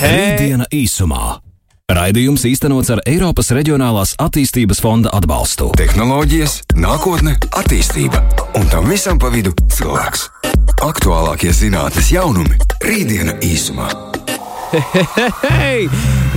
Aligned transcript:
Rītdiena 0.00 0.64
īsumā. 0.72 1.34
Raidījums 1.92 2.46
īstenots 2.48 2.88
ar 2.94 3.02
Eiropas 3.10 3.50
Reģionālās 3.52 4.14
attīstības 4.22 4.80
fonda 4.80 5.10
atbalstu. 5.12 5.66
Tehnoloģijas, 5.76 6.54
nākotne, 6.80 7.34
attīstība 7.60 8.22
un 8.56 8.64
tam 8.72 8.88
visam 8.88 9.20
pa 9.20 9.28
vidu 9.34 9.52
cilvēks. 9.76 10.24
Aktuālākie 10.86 11.52
zinātnes 11.52 12.08
jaunumi- 12.14 12.56
Rītdiena 12.88 13.36
īsumā. 13.44 13.90
Hei! 15.60 15.90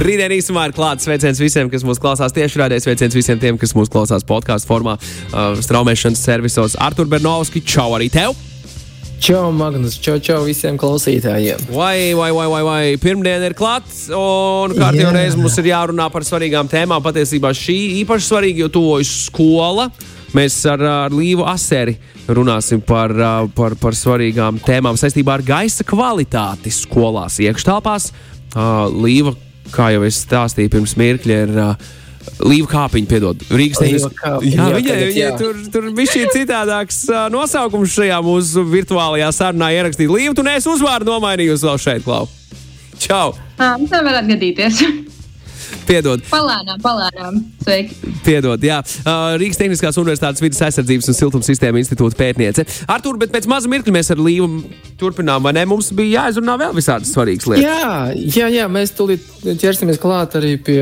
Rītdien 0.03 0.35
īsumā 0.35 0.67
ir 0.67 0.75
klāts 0.75 1.07
sveiciens 1.07 1.39
visiem, 1.39 1.71
kas 1.71 1.87
mūs 1.87 2.01
klausās 2.03 2.35
tieši 2.35 2.65
rādē. 2.65 2.83
Sveiciens 2.83 3.15
visiem 3.15 3.39
tiem, 3.39 3.57
kas 3.61 3.77
mūs 3.77 3.87
klausās 3.93 4.27
podkāstu 4.27 4.67
formā, 4.67 4.99
uh, 4.99 5.53
straumēšanas 5.55 6.19
servisos. 6.19 6.75
Artur 6.75 7.07
Bernovski, 7.07 7.63
čau 7.63 7.93
arī 7.95 8.11
tev! 8.11 8.35
Čau, 9.23 9.53
Magnus, 9.55 9.93
čau, 10.03 10.17
čau 10.19 10.41
visiem 10.43 10.75
klausītājiem. 10.75 11.69
Vai, 11.71 12.11
vai, 12.11 12.27
vai, 12.35 12.47
vai, 12.51 12.63
vai. 12.67 12.81
pirmdiena 12.99 13.47
ir 13.47 13.53
klāts, 13.55 14.09
un 14.11 14.73
kārtībā 14.75 15.13
Jā. 15.13 15.13
reizē 15.15 15.39
mums 15.39 15.55
ir 15.61 15.69
jārunā 15.69 16.09
par 16.11 16.25
svarīgām 16.27 16.67
tēmām. 16.67 16.99
Patiesībā 17.05 17.53
šī 17.55 17.77
īpaši 18.01 18.27
svarīga, 18.27 18.65
jo 18.65 18.69
tuvojas 18.75 19.13
skola. 19.29 19.87
Mēs 20.35 20.59
ar, 20.67 20.83
ar 21.07 21.15
Līvu 21.15 21.47
Aseri 21.47 21.95
runāsim 22.27 22.83
par, 22.83 23.15
par, 23.55 23.77
par 23.79 23.95
svarīgām 23.95 24.59
tēmām 24.67 24.99
saistībā 24.99 25.37
ar 25.39 25.47
gaisa 25.47 25.87
kvalitāti 25.87 26.75
skolās, 26.75 27.39
iekštelpās. 27.47 28.11
Līva, 28.91 29.37
kā 29.71 29.93
jau 29.95 30.03
es 30.03 30.19
stāstīju 30.27 30.75
pirms 30.75 30.99
mirkļa, 30.99 31.43
ir. 31.47 31.59
Līva 32.43 32.67
kāpiņa, 32.71 33.09
piedod. 33.09 33.43
Rīgas 33.53 33.79
kāpiņa, 34.17 34.53
Jā, 34.55 34.67
viņai, 34.77 34.97
viņai 35.09 35.31
tur, 35.39 35.59
tur 35.73 35.89
bija 35.95 36.11
šī 36.13 36.23
citādāks 36.33 37.03
nosaukums 37.33 37.95
šajā 37.95 38.19
mūsu 38.25 38.63
virtuālajā 38.71 39.31
sarunā 39.35 39.71
ierakstīt. 39.75 40.11
Līva, 40.11 40.35
tu 40.37 40.45
neesi 40.45 40.71
uzvārdu 40.71 41.11
nomainījusi 41.13 41.69
vēl 41.69 41.81
šeit, 41.83 42.05
Klau. 42.07 42.27
Čau! 43.03 43.33
Tā, 43.57 43.75
tā 43.89 44.03
varētu 44.05 44.33
gadīties. 44.35 44.83
Piedod, 45.87 46.23
palēnām, 46.29 46.79
palēnām. 46.83 47.39
Sveiki. 47.63 47.95
piedod. 48.25 48.63
Jā. 48.63 48.79
Uh, 49.03 49.35
Rīgas 49.39 49.59
Tehniskās 49.59 49.99
Universitātes 50.01 50.43
vidas 50.43 50.61
aizsardzības 50.67 51.11
un 51.11 51.17
siltuma 51.17 51.47
sistēma 51.47 51.81
institūta 51.81 52.17
pētniece. 52.19 52.65
Artur, 52.91 53.17
bet 53.21 53.33
pēc 53.33 53.47
maza 53.51 53.71
mirkļa 53.71 53.95
mēs 53.95 54.11
ar 54.13 54.21
Līvu 54.23 54.49
turpinām, 54.99 55.43
vai 55.45 55.53
ne? 55.57 55.65
Mums 55.69 55.91
bija 55.95 56.23
jāizrunā 56.23 56.57
vēl 56.61 56.75
visādas 56.77 57.13
svarīgas 57.15 57.49
lietas. 57.51 57.65
Jā, 57.65 58.01
jā, 58.39 58.49
jā, 58.53 58.67
mēs 58.71 58.95
tūlīt 58.97 59.25
ķersimies 59.61 60.01
klāt 60.01 60.37
arī 60.39 60.55
pie, 60.61 60.81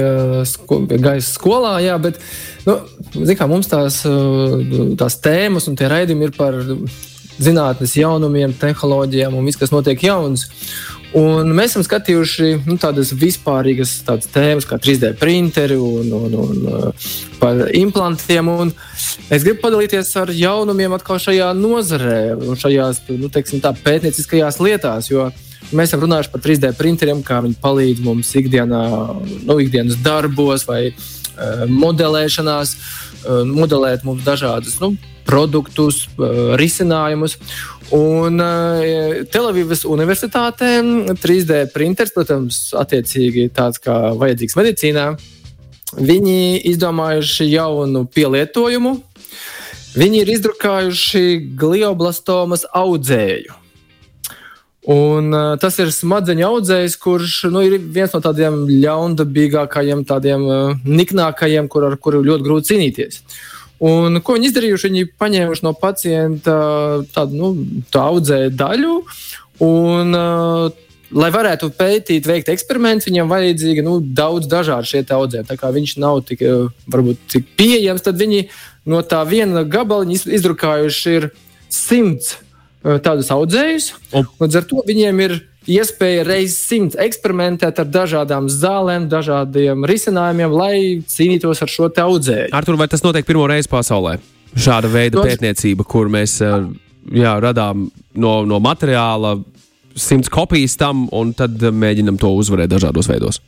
sko 0.49 0.81
pie 0.89 0.99
gaisa 1.01 1.29
skolā, 1.29 1.77
jā, 1.85 1.97
bet, 2.01 2.19
nu, 2.67 2.77
zin 3.17 3.37
kā, 3.39 3.49
mums 3.49 3.69
tās, 3.71 4.01
uh, 4.09 4.59
tās 4.99 5.17
tēmas 5.23 5.69
un 5.71 5.79
tie 5.79 5.89
raidījumi 5.91 6.29
ir 6.29 6.35
par 6.37 6.59
zinātnes 7.41 7.95
jaunumiem, 7.97 8.53
tehnoloģijām 8.61 9.37
un 9.37 9.47
viss, 9.47 9.59
kas 9.59 9.73
notiek 9.73 10.03
jauns. 10.05 10.47
Un 11.17 11.49
mēs 11.51 11.73
esam 11.73 11.83
skatījuši 11.83 12.61
nu, 12.69 12.77
tādas 12.79 13.09
vispārīgas 13.19 13.97
tādas 14.07 14.29
tēmas, 14.31 14.67
kā 14.67 14.77
3D 14.79 15.09
printeri 15.19 15.75
un, 15.75 16.07
un, 16.15 16.37
un 16.39 16.61
uh, 16.71 17.09
par 17.41 17.65
implantiem. 17.75 18.47
Un 18.47 18.71
es 19.27 19.43
gribu 19.43 19.59
padalīties 19.65 20.13
ar 20.21 20.31
jaunumiem 20.31 20.95
šajā 20.95 21.51
nozarē, 21.59 22.21
šajās 22.55 23.03
nu, 23.11 23.27
teiksim, 23.27 23.59
tā, 23.59 23.73
pētnieciskajās 23.83 24.61
lietās. 24.63 25.11
Jo 25.11 25.27
mēs 25.75 25.91
esam 25.91 26.05
runājuši 26.05 26.31
par 26.31 26.45
3D 26.47 26.71
printeriem, 26.79 27.25
kā 27.27 27.41
viņi 27.43 27.59
palīdz 27.59 28.07
mums 28.07 28.31
ikdienā, 28.39 28.83
nu, 29.43 29.59
ikdienas 29.59 29.99
darbos 29.99 30.63
vai 30.69 30.93
uh, 30.93 31.65
modelēšanās, 31.67 32.77
uh, 32.77 33.43
modelēt 33.51 34.07
mums 34.07 34.23
dažādus 34.23 34.79
nu, 34.79 34.95
produktus, 35.27 36.05
uh, 36.17 36.55
risinājumus. 36.59 37.37
Un 37.95 38.39
uh, 38.39 39.21
Telavivas 39.31 39.83
universitātē 39.83 40.71
3D 41.19 41.65
printers, 41.73 42.13
protams, 42.15 42.63
attiecīgi 42.77 43.49
tāds 43.55 43.81
kā 43.83 44.13
vajadzīgs 44.19 44.57
medicīnā, 44.59 45.07
viņi 45.99 46.61
izdomājuši 46.71 47.49
jaunu 47.51 48.05
pielietojumu. 48.07 48.97
Viņi 49.91 50.21
ir 50.23 50.29
izdrukājuši 50.37 51.25
glioblastomas 51.59 52.63
audzēju. 52.71 53.57
Un, 54.91 55.27
uh, 55.29 55.57
tas 55.61 55.75
ir 55.77 55.91
smadzeņu 55.93 56.45
audzējs, 56.47 56.95
kurš 56.97 57.35
nu, 57.53 57.61
ir 57.61 57.75
viens 57.77 58.15
no 58.15 58.21
tādiem 58.23 58.63
ļaundabīgākajiem, 58.71 60.01
tādiem 60.09 60.45
uh, 60.47 60.79
niknākajiem, 60.87 61.67
kur, 61.69 61.85
ar 61.91 61.99
kuru 62.01 62.23
ļoti 62.25 62.47
grūti 62.47 62.71
cīnīties. 62.71 63.19
Un, 63.81 64.19
ko 64.21 64.35
viņi 64.37 64.51
izdarījuši? 64.51 64.89
Viņi 64.91 65.07
paņēmuši 65.17 65.65
no 65.65 65.73
pacienta 65.73 66.55
tādu 67.15 67.39
nu, 67.39 67.51
tā 67.93 68.03
audzēju 68.11 68.53
daļu. 68.53 68.97
Un, 69.65 70.13
lai 71.11 71.29
varētu 71.33 71.71
pētīt, 71.77 72.27
veikt 72.29 72.51
eksperimentus, 72.53 73.09
viņam 73.09 73.31
vajadzīga 73.31 73.85
nu, 73.85 73.97
daudz 73.99 74.49
dažādu 74.51 74.89
šie 74.89 75.01
audzēji. 75.17 75.47
Tā 75.49 75.57
kā 75.59 75.71
viņš 75.73 75.95
nav 76.01 76.21
tik, 76.29 76.43
varbūt, 76.93 77.25
tik 77.33 77.49
pieejams, 77.59 78.05
tad 78.05 78.21
viņi 78.21 78.45
no 78.91 79.01
tā 79.01 79.23
viena 79.27 79.65
gabaliņa 79.67 80.17
iz- 80.17 80.29
izdrukājuši 80.39 81.17
ir 81.17 81.29
simts 81.69 82.37
tādus 82.81 83.31
audzējus. 83.33 83.91
Līdz 84.41 84.59
ar 84.59 84.67
to 84.69 84.83
viņiem 84.87 85.23
ir 85.25 85.37
iespēja 85.69 86.25
reizes 86.25 86.57
simts 86.65 86.97
eksperimentēt 86.99 87.79
ar 87.83 87.89
dažādām 87.93 88.49
zālēm, 88.49 89.07
dažādiem 89.11 89.85
risinājumiem, 89.89 90.55
lai 90.57 90.75
cīnītos 91.05 91.61
ar 91.61 91.71
šo 91.71 91.91
audzēju. 91.91 92.49
Artur, 92.57 92.79
vai 92.79 92.89
tas 92.89 93.05
notiek 93.05 93.27
pirmo 93.27 93.45
reizi 93.49 93.69
pasaulē? 93.71 94.17
Šāda 94.51 94.89
veida 94.91 95.15
Protams. 95.15 95.37
pētniecība, 95.37 95.85
kur 95.87 96.09
mēs 96.11 96.39
uh, 96.43 96.65
jā, 97.13 97.35
radām 97.43 97.85
no, 98.19 98.33
no 98.49 98.59
materiāla 98.63 99.37
simts 99.95 100.29
kopijas 100.31 100.77
tam, 100.79 101.07
un 101.11 101.33
tad 101.37 101.57
uh, 101.63 101.71
mēģinam 101.73 102.19
to 102.21 102.31
uzvarēt 102.37 102.71
dažādos 102.71 103.09
veidos. 103.11 103.41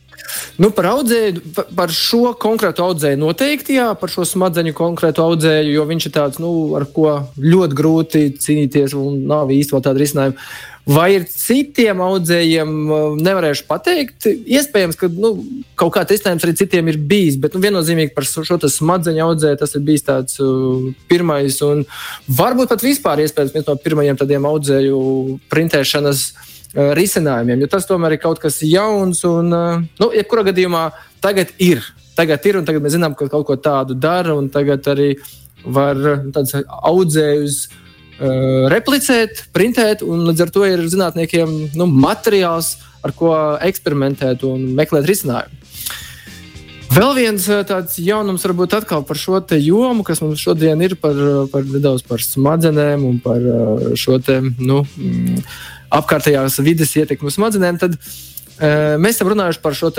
Nu, 0.58 0.70
par 0.74 0.88
audzēju, 0.94 1.42
pa- 1.56 1.66
par 1.76 1.92
šo 1.94 2.32
konkrētu 2.40 2.82
audzēju 2.86 3.20
noteikti, 3.22 3.76
jā, 3.78 3.90
par 4.00 4.10
šo 4.10 4.24
smadzeņu 4.26 4.74
konkrētu 4.78 5.22
audzēju, 5.24 5.74
jo 5.76 5.86
viņš 5.90 6.08
ir 6.10 6.14
tāds, 6.16 6.40
nu, 6.42 6.52
ar 6.80 6.86
ko 6.96 7.28
ļoti 7.38 7.78
grūti 7.78 8.22
cīnīties, 8.42 8.96
un 8.98 9.26
nav 9.30 9.52
īsti 9.54 9.76
vēl 9.76 9.84
tāda 9.86 10.02
risinājuma. 10.02 10.48
Vai 10.84 11.14
ir 11.16 11.24
citiem 11.32 12.02
audzējiem, 12.04 12.72
uh, 12.92 13.04
nevarēšu 13.24 13.64
pateikt. 13.70 14.26
Iespējams, 14.28 14.98
ka 15.00 15.08
nu, 15.08 15.30
kaut 15.80 15.94
kāds 15.96 16.12
risinājums 16.12 16.44
arī 16.44 16.56
citiem 16.60 16.90
ir 16.92 16.98
bijis, 17.00 17.38
bet 17.40 17.54
nu, 17.56 17.62
viennozīmīgi 17.64 18.12
par 18.12 18.28
šo 18.28 18.58
smadzeņu 18.60 19.22
audzēju 19.24 19.62
tas 19.62 19.78
ir 19.80 19.86
bijis 19.88 20.04
tāds 20.04 20.42
uh, 20.44 20.90
pirmais, 21.08 21.62
un 21.64 21.86
varbūt 22.28 22.74
pat 22.74 22.84
vispār 22.84 23.22
iespējams 23.24 23.56
viens 23.56 23.70
no 23.70 23.78
pirmajiem 23.80 24.20
tādiem 24.20 24.48
audzēju 24.50 24.98
printēšanas 25.54 26.24
uh, 26.34 26.92
risinājumiem, 27.00 27.64
jo 27.64 27.70
tas 27.72 27.88
tomēr 27.88 28.18
ir 28.18 28.24
kaut 28.26 28.44
kas 28.44 28.60
jauns. 28.68 29.24
Un, 29.30 29.56
uh, 29.56 29.86
nu, 30.04 30.10
jebkurā 30.20 30.44
gadījumā 30.50 30.90
tagad 31.24 31.56
ir. 31.64 31.80
Tagad 32.18 32.44
ir, 32.50 32.60
un 32.60 32.68
tagad 32.68 32.84
mēs 32.84 32.98
zinām, 32.98 33.16
ka 33.16 33.30
kaut 33.32 33.48
ko 33.48 33.56
tādu 33.56 33.96
dara, 33.96 34.36
un 34.36 34.52
tagad 34.52 34.84
arī 34.92 35.14
var 35.64 35.96
uh, 35.96 36.28
tādus 36.36 36.60
audzējus 36.68 37.62
replicēt, 38.74 39.46
printēt, 39.56 40.04
un 40.06 40.26
līdz 40.30 40.46
ar 40.46 40.54
to 40.54 40.66
ir 40.70 40.86
zinātniekiem 40.92 41.54
nu, 41.80 41.88
materiāls, 41.88 42.78
ar 43.04 43.12
ko 43.18 43.34
eksperimentēt 43.64 44.46
un 44.48 44.70
meklēt 44.78 45.08
risinājumu. 45.10 45.60
Vēl 46.94 47.16
viens 47.18 47.46
tāds 47.66 47.98
jaunums, 47.98 48.44
varbūt 48.46 48.76
atkal 48.78 49.02
par 49.08 49.18
šo 49.18 49.40
jomu, 49.58 50.04
kas 50.06 50.22
mums 50.22 50.44
šodien 50.44 50.82
ir 50.86 50.94
par, 51.02 51.18
par 51.50 51.66
nedaudz 51.66 52.04
par 52.06 52.22
smadzenēm 52.22 53.06
un 53.08 53.18
par 53.24 53.42
šo 53.98 54.20
te, 54.22 54.38
nu, 54.62 54.84
apkārtējās 55.90 56.60
vides 56.62 56.94
ietekmi 57.02 57.32
uz 57.32 57.40
smadzenēm. 57.40 57.82
Tad, 57.82 57.98
uh, 57.98 58.33
Mēs 58.64 59.18
esam 59.18 59.28
runājuši 59.34 59.60
par 59.60 59.76
šo 59.76 59.90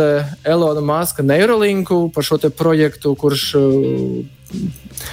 Elona 0.48 0.80
Maska 0.80 1.22
neurolinku, 1.26 2.08
par 2.14 2.24
šo 2.24 2.38
projektu, 2.56 3.12
kurš, 3.20 3.42
uh, 3.60 4.60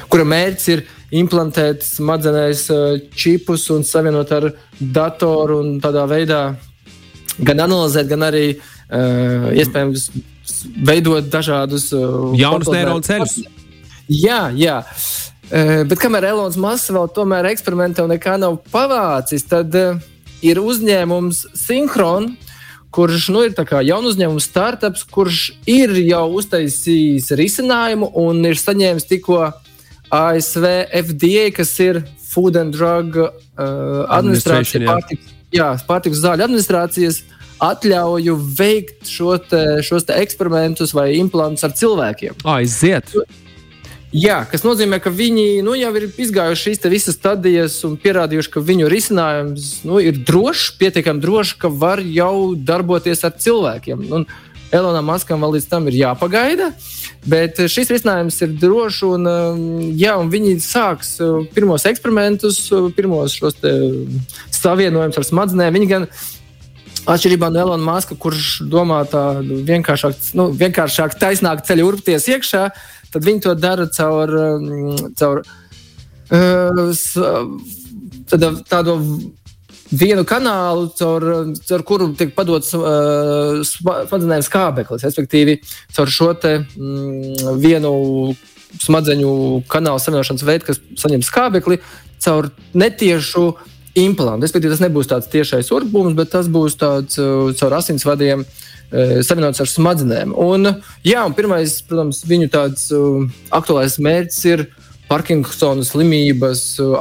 kura 0.07 0.23
mērķis 0.23 0.67
ir 0.71 0.83
implantēt 1.19 1.83
smadzenēs 1.83 2.67
uh, 2.71 2.99
čipus 3.11 3.67
un 3.75 3.83
savienot 3.83 4.31
ar 4.31 4.51
datoru 4.79 5.59
un 5.65 5.81
tādā 5.83 6.05
veidā 6.07 6.43
gan 7.43 7.63
analizēt, 7.65 8.07
gan 8.07 8.23
arī 8.29 8.45
uh, 8.55 9.49
iespējams 9.51 10.07
veidot 10.87 11.27
dažādus 11.31 11.89
uh, 11.95 12.31
Jaunus 12.37 12.71
neironu 12.71 13.03
ceļus. 13.03 13.41
Jā, 14.11 14.45
jā. 14.55 14.79
Uh, 15.51 15.81
bet 15.89 15.99
kamēr 15.99 16.29
Elonas 16.31 16.55
Maskavs 16.55 16.95
vēl 16.95 17.11
tomēr 17.15 17.49
eksperimentē 17.51 18.05
un 18.05 18.13
nekā 18.15 18.37
nav 18.39 18.61
pavācis, 18.71 19.43
tad 19.49 19.75
uh, 19.75 19.99
ir 20.39 20.61
uzņēmums 20.61 21.45
Synchron, 21.57 22.31
kurš 22.91 23.29
nu, 23.31 23.43
ir 23.47 23.55
jaunu 23.87 24.11
uzņēmumu 24.11 24.43
startups, 24.43 25.03
kurš 25.11 25.41
ir 25.69 25.93
jau 26.03 26.25
uztaisījis 26.39 27.31
risinājumu 27.39 28.11
un 28.19 28.43
ir 28.47 28.59
saņēmis 28.59 29.07
tikko 29.09 29.45
ASV 30.11 30.67
FDA, 31.01 31.49
kas 31.55 31.71
ir 31.79 32.01
Food 32.31 32.59
and 32.59 32.75
Drug 32.75 33.15
uh, 33.17 33.29
Administration, 34.07 34.83
administrācija, 34.83 34.87
pārtiks, 34.87 35.37
jā, 35.55 35.69
pārtiks 35.87 36.23
zāļu 36.23 36.47
administrācijas 36.47 37.21
atļauju 37.61 38.35
veikt 38.57 39.09
šo 39.11 39.35
te, 39.37 39.61
šos 39.85 40.07
te 40.07 40.17
eksperimentus 40.19 40.95
vai 40.97 41.11
implantus 41.19 41.67
ar 41.67 41.75
cilvēkiem. 41.77 42.43
Aiziet! 42.49 43.13
Jā, 44.11 44.41
kas 44.51 44.65
nozīmē, 44.65 44.97
ka 44.99 45.07
viņi 45.07 45.61
nu, 45.63 45.71
jau 45.79 45.91
ir 45.95 46.09
izgājuši 46.19 46.65
šīs 46.65 46.87
visas 46.91 47.15
stadijas 47.15 47.77
un 47.87 47.93
pierādījuši, 47.95 48.51
ka 48.51 48.63
viņu 48.67 48.89
risinājums 48.91 49.69
nu, 49.87 50.01
ir 50.03 50.19
drošs, 50.27 50.73
pietiekami 50.81 51.23
drošs, 51.23 51.53
ka 51.61 51.71
var 51.71 52.01
jau 52.03 52.51
darboties 52.59 53.23
ar 53.23 53.37
cilvēkiem. 53.39 54.03
Un 54.11 54.27
Elonam 54.75 55.07
Maskam 55.07 55.39
vēl 55.43 55.55
līdz 55.55 55.69
tam 55.71 55.87
ir 55.87 55.95
jāpagaida, 56.01 56.73
bet 57.23 57.63
šis 57.71 57.93
risinājums 57.95 58.41
ir 58.43 58.51
drošs 58.59 59.01
un, 59.07 59.31
um, 59.31 59.63
jā, 59.95 60.17
un 60.19 60.27
viņi 60.31 60.59
sāks 60.63 61.15
uh, 61.23 61.47
pirmos 61.55 61.87
eksperimentus, 61.87 62.65
uh, 62.75 62.91
pirmos 62.95 63.39
šos 63.39 63.63
savienojumus 64.59 65.23
ar 65.23 65.31
smadzenēm. 65.31 65.79
Viņi 65.79 65.91
gan 65.91 66.11
Atšķirībā 67.01 67.47
no 67.49 67.63
Elona 67.63 67.81
Maska, 67.81 68.13
kurš 68.13 68.59
domā 68.69 68.99
tādu 69.09 69.63
vienkāršāku, 69.65 70.35
nu, 70.37 70.51
vienkāršāk 70.53 71.15
taisnāku 71.17 71.65
ceļu 71.65 71.87
urpties 71.89 72.27
iekšā, 72.29 72.67
tad 73.11 73.27
viņi 73.27 73.43
to 73.45 73.53
dara 73.59 73.87
caur, 73.91 74.31
um, 74.31 74.95
caur 75.19 75.43
uh, 76.31 76.95
tādu 78.71 78.97
vienu 79.91 80.23
kanālu, 80.27 80.87
caur, 80.95 81.25
caur 81.67 81.83
kuru 81.87 82.11
tiek 82.15 82.31
padots 82.35 82.71
uh, 82.77 83.59
smadzenes 83.67 84.47
skābeklis. 84.47 85.03
Respektīvi, 85.07 85.59
caur 85.95 86.11
šo 86.11 86.31
te, 86.39 86.57
mm, 86.63 87.59
vienu 87.59 87.91
smadzeņu 88.79 89.33
kanālu 89.71 89.99
savienošanas 89.99 90.47
veidu, 90.47 90.69
kas 90.69 90.79
saņem 91.01 91.25
skābekli, 91.27 91.81
caur 92.23 92.47
netiešu 92.71 93.49
implantu. 93.99 94.47
Respektīvi, 94.47 94.71
tas 94.71 94.85
nebūs 94.85 95.11
tāds 95.11 95.27
tiešais 95.31 95.73
urbums, 95.75 96.15
bet 96.15 96.31
tas 96.31 96.47
būs 96.47 96.79
tāds 96.79 97.19
uh, 97.19 97.51
caur 97.59 97.81
asinsvadiem. 97.81 98.47
Uh, 98.47 98.70
savienots 98.91 99.63
ar 99.63 99.69
smadzenēm. 99.71 100.35
Un, 100.35 100.67
jā, 101.07 101.23
un 101.23 101.35
pirmais, 101.37 101.77
protams, 101.87 102.23
viņu 102.27 102.51
tāds 102.51 102.89
uh, 102.95 103.25
aktuālais 103.55 103.97
mērķis 104.03 104.45
ir 104.51 104.65
Parkinsona 105.11 105.85
slimības 105.87 106.65
uh, 106.83 106.95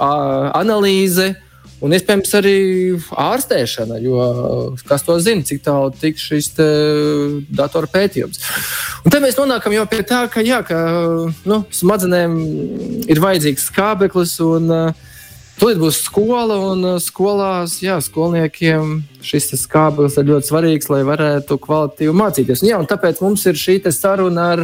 analīze. 0.58 1.32
Un 1.80 1.94
iespējams 1.96 2.34
arī 2.36 2.56
ārstēšana, 3.16 3.96
jo 4.04 4.24
kas 4.84 5.00
to 5.06 5.14
zina, 5.24 5.46
cik 5.48 5.62
tālu 5.64 5.88
tiks 5.96 6.26
šis 6.28 6.50
datora 7.56 7.88
pētījums. 7.88 8.42
Un 9.00 9.14
te 9.14 9.20
mēs 9.24 9.38
nonākam 9.40 9.72
jau 9.72 9.86
pie 9.88 10.02
tā, 10.04 10.26
ka, 10.28 10.44
jā, 10.44 10.58
ka 10.60 10.76
nu, 11.48 11.62
smadzenēm 11.72 12.34
ir 13.08 13.22
vajadzīgs 13.24 13.70
skābeklis 13.72 14.36
un 14.44 14.68
uh, 14.76 15.08
Tūlīt 15.60 15.76
būs 15.76 15.98
skola, 16.06 16.54
un 16.70 16.84
uh, 16.88 16.94
skolās 17.04 17.74
jā, 17.84 17.98
skolniekiem 18.00 19.02
šis 19.20 19.50
skābeklis 19.60 20.14
ir 20.16 20.30
ļoti 20.30 20.48
svarīgs, 20.48 20.88
lai 20.88 21.02
varētu 21.04 21.58
kvalitīvi 21.60 22.14
mācīties. 22.16 22.62
Un, 22.64 22.68
jā, 22.70 22.78
un 22.80 22.88
tāpēc 22.88 23.20
mums 23.20 23.44
ir 23.44 23.60
šī 23.60 23.74
saruna 23.92 24.46
ar, 24.54 24.62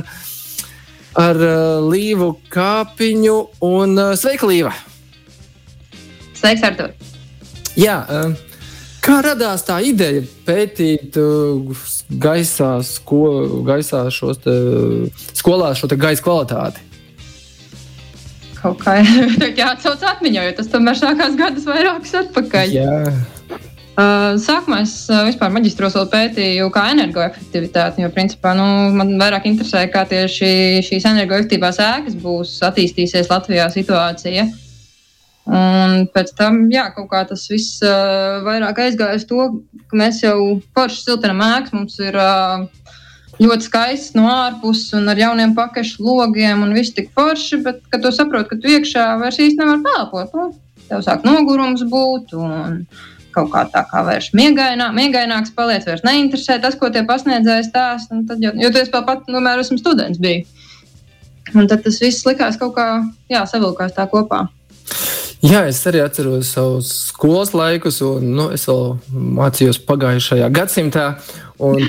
ar 1.21 1.43
uh, 1.45 1.85
Līvu 1.85 2.31
Kāpiņu. 2.49 3.37
Un, 3.69 3.93
uh, 3.93 4.15
sveika, 4.17 4.49
Līva! 4.49 4.73
Sveiks, 6.33 6.65
Artur! 6.65 6.97
Jā, 7.77 7.99
kā 9.05 9.21
radās 9.21 9.67
tā 9.69 9.83
ideja 9.85 10.25
pētīt 10.49 11.19
gaisā, 12.25 12.71
sko, 12.89 13.23
gaisā 13.69 14.07
šos 14.09 14.41
te, 14.41 14.55
skolās 15.37 15.83
šo 15.83 15.93
gaisa 15.93 16.25
kvalitāti? 16.25 16.96
Kaut 18.67 18.83
kā 18.83 18.99
jāatcauc 19.63 20.05
atmiņā, 20.13 20.49
jo 20.49 20.59
tas 20.59 20.71
tomēr 20.73 20.99
sākās 20.99 21.39
gadus 21.39 21.67
vairākus 21.69 22.15
atpakaļ. 22.25 22.75
Jā. 22.75 22.93
Uh, 23.97 24.35
sākumā 24.43 24.83
es 24.85 25.07
uh, 25.09 25.23
vispār 25.25 25.55
maģistros 25.55 25.95
vēl 25.97 26.09
pētīju, 26.13 26.67
kā 26.75 26.83
energoefektivitāti, 26.93 28.03
jo 28.05 28.11
principā 28.13 28.53
nu, 28.59 28.67
man 28.93 29.15
vairāk 29.17 29.47
interesē, 29.49 29.87
kā 29.89 30.03
tieši 30.11 30.83
šīs 30.85 31.07
energoefektīvās 31.15 31.81
ēkas 31.81 32.19
būs 32.21 32.59
attīstīsies 32.69 33.31
Latvijā 33.33 33.71
situācija. 33.73 34.45
Un 35.47 36.05
pēc 36.13 36.35
tam, 36.37 36.65
jā, 36.75 36.89
kaut 36.93 37.09
kā 37.09 37.23
tas 37.31 37.47
viss 37.49 37.81
uh, 37.87 38.43
vairāk 38.45 38.83
aizgāja 38.85 39.17
uz 39.17 39.25
to, 39.31 39.49
ka 39.89 40.01
mēs 40.03 40.21
jau 40.27 40.59
forši 40.77 41.05
siltinam 41.07 41.41
ēkas, 41.47 41.73
mums 41.79 41.97
ir 42.03 42.19
uh, 42.21 42.67
ļoti 43.43 43.69
skaists 43.69 44.15
no 44.17 44.29
ārpuses 44.31 44.95
un 44.97 45.11
ar 45.13 45.19
jauniem 45.21 45.55
pakaļu 45.57 46.05
logiem 46.05 46.63
un 46.65 46.73
viss 46.77 46.95
tik 46.97 47.11
forši, 47.17 47.61
bet, 47.65 47.83
kad 47.93 48.05
tu 48.05 48.13
saproti, 48.15 48.51
ka 48.53 48.61
tu 48.63 48.73
iekšā 48.73 49.05
vairs 49.21 49.41
īsti 49.43 49.61
nevar 49.61 49.83
pelpot, 49.85 50.33
nu, 50.39 50.49
tev 50.89 51.05
sāk 51.05 51.27
nogurums 51.27 51.85
būt 51.91 52.37
un 52.39 52.83
kaut 53.37 53.51
kā 53.53 53.67
tā 53.73 53.83
kā 53.91 54.03
vairs 54.07 54.31
miegainā, 54.37 54.89
miegaināks 54.97 55.53
paliec, 55.57 55.85
vairs 55.89 56.05
neinteresē 56.07 56.57
tas, 56.63 56.79
ko 56.81 56.89
tie 56.93 57.05
pasniedzēji 57.09 57.69
stāsta, 57.69 58.23
jo, 58.41 58.55
jo 58.57 58.73
tu 58.73 58.81
esi 58.81 58.93
pat, 58.97 59.27
nu, 59.29 59.43
mēr 59.45 59.61
esmu 59.65 59.81
students 59.83 60.21
biju. 60.23 60.47
Un 61.55 61.69
tad 61.71 61.85
tas 61.85 62.01
viss 62.03 62.27
likās 62.27 62.57
kaut 62.59 62.75
kā, 62.79 62.87
jā, 63.31 63.45
savilkās 63.47 63.95
tā 63.95 64.09
kopā. 64.11 64.47
Jā, 65.45 65.67
es 65.69 65.79
arī 65.87 66.01
atceros 66.01 66.49
savus 66.57 66.89
skolas 67.11 67.53
laikus, 67.55 68.01
un 68.03 68.33
nu, 68.39 68.47
es 68.57 68.65
vēl 68.67 68.97
mācījos 69.37 69.79
pagājušajā 69.87 70.49
gadsimtā. 70.55 71.05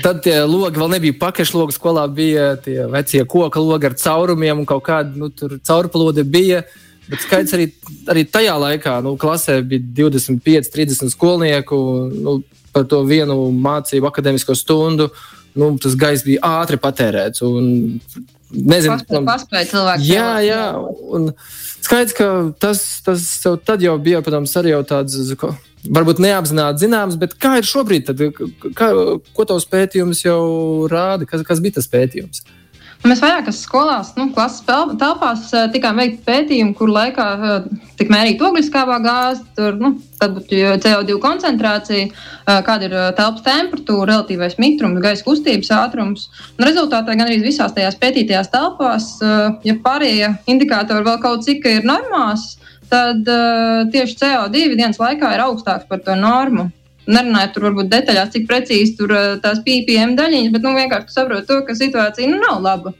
Tad 0.02 0.22
tie 0.24 0.36
logi 0.48 0.80
vēl 0.80 0.92
nebija 0.96 1.16
pakaļšlogi. 1.20 1.76
Skolā 1.76 2.06
bija 2.12 2.50
tie 2.64 2.82
vecie 2.90 3.24
koka 3.28 3.62
logi 3.62 3.90
ar 3.90 3.96
caurumiem, 4.00 4.62
un 4.62 4.68
kaut 4.68 4.84
kāda 4.88 5.12
nu, 5.18 5.30
caurplode 5.66 6.24
bija. 6.24 6.62
Bet 7.08 7.24
skaidrs 7.24 7.56
arī, 7.56 7.70
arī 8.12 8.26
tajā 8.28 8.54
laikā, 8.60 8.98
nu, 9.04 9.14
klasē 9.20 9.60
bija 9.64 9.84
25, 10.02 10.72
30 10.74 11.12
skolnieku. 11.14 11.78
Nu, 12.12 12.38
par 12.72 12.84
to 12.88 13.00
vienu 13.08 13.48
mācību 13.56 14.10
akadēmisko 14.10 14.54
stundu 14.56 15.08
nu, 15.58 15.70
tas 15.82 15.96
gaiss 15.98 16.26
bija 16.26 16.42
ātri 16.60 16.78
patērēts. 16.80 17.42
Un, 17.46 17.98
nezinu, 18.50 18.98
kāpēc 19.10 19.72
cilvēki. 19.72 20.10
Jā, 20.12 20.30
jā. 20.46 20.62
Un, 21.14 21.32
Skaidrs, 21.78 22.14
ka 22.16 22.28
tas, 22.60 22.82
tas 23.06 23.24
tad 23.64 23.84
jau 23.84 23.94
bija, 24.02 24.22
protams, 24.24 24.54
arī 24.60 24.74
tāds 24.88 25.16
varbūt 25.86 26.22
neapzināti 26.22 26.86
zināms, 26.86 27.18
bet 27.20 27.36
kā 27.40 27.58
ir 27.60 27.68
šobrīd? 27.68 28.10
Tad, 28.10 28.22
kā, 28.78 28.92
ko 29.34 29.48
tavs 29.48 29.68
pētījums 29.70 30.24
jau 30.24 30.40
rāda? 30.90 31.28
Kas, 31.28 31.44
kas 31.46 31.62
bija 31.64 31.78
tas 31.78 31.90
pētījums? 31.90 32.44
Mēs 33.06 33.20
vairākās 33.22 33.60
skolās, 33.62 34.08
nu, 34.18 34.24
klases 34.34 34.64
telpās 34.66 35.44
eh, 35.54 35.68
tikām 35.70 36.00
veikti 36.00 36.24
pētījumi, 36.26 36.72
kur 36.74 36.90
laikā 36.90 37.26
eh, 37.36 37.68
tika 38.00 38.10
mērīta 38.10 38.48
ogliskābā 38.48 38.96
gāze, 39.04 39.44
tur, 39.54 39.76
nu, 39.78 39.92
tad 40.18 40.34
būtu 40.34 40.58
CO2 40.82 41.18
koncentrācija, 41.22 42.08
eh, 42.08 42.58
kāda 42.66 42.88
ir 42.88 42.96
telpas 43.14 43.44
temperatūra, 43.46 44.08
relatīvais 44.10 44.58
mitrums, 44.58 44.98
gaisa 45.04 45.22
kustības 45.28 45.70
ātrums. 45.78 46.26
Un 46.58 46.66
rezultātā 46.66 47.14
gan 47.14 47.28
arī 47.28 47.38
visās 47.44 47.76
tajās 47.76 48.00
pētītajās 48.02 48.50
telpās, 48.50 49.12
ja 49.64 49.78
pārējie 49.84 50.32
indikātori 50.50 51.06
vēl 51.06 51.22
kaut 51.22 51.46
cik 51.46 51.70
ir 51.70 51.86
normās, 51.86 52.56
tad 52.90 53.28
tieši 53.92 54.18
CO2 54.22 54.74
dienas 54.74 55.00
laikā 55.00 55.34
ir 55.34 55.44
augstāks 55.44 55.88
par 55.88 56.02
to 56.04 56.16
normu 56.18 56.70
nerunājot 57.08 57.54
tur 57.54 57.68
varbūt 57.68 57.90
detaļās, 57.92 58.32
cik 58.34 58.46
precīzi 58.48 58.96
tur 58.98 59.12
eh, 59.16 59.28
tās 59.42 59.60
PPM 59.64 60.14
daļiņas, 60.18 60.54
bet 60.54 60.64
nu, 60.64 60.74
vienkārši 60.76 61.14
saprotu 61.14 61.48
to, 61.48 61.60
ka 61.66 61.76
situācija 61.78 62.30
nu, 62.30 62.40
nav 62.42 62.60
laba. 62.64 62.94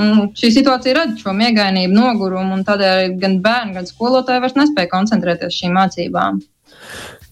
Un 0.00 0.30
šī 0.38 0.48
situācija 0.54 0.96
rada 0.96 1.18
šo 1.20 1.34
miegainību, 1.36 1.92
nogurumu, 1.92 2.56
un 2.56 2.62
tādēļ 2.64 3.18
gan 3.20 3.36
bērni, 3.44 3.76
gan 3.76 3.88
skolotāji 3.88 4.40
vairs 4.40 4.56
nespēja 4.56 4.88
koncentrēties 4.94 5.58
šīm 5.58 5.76
mācībām. 5.76 6.40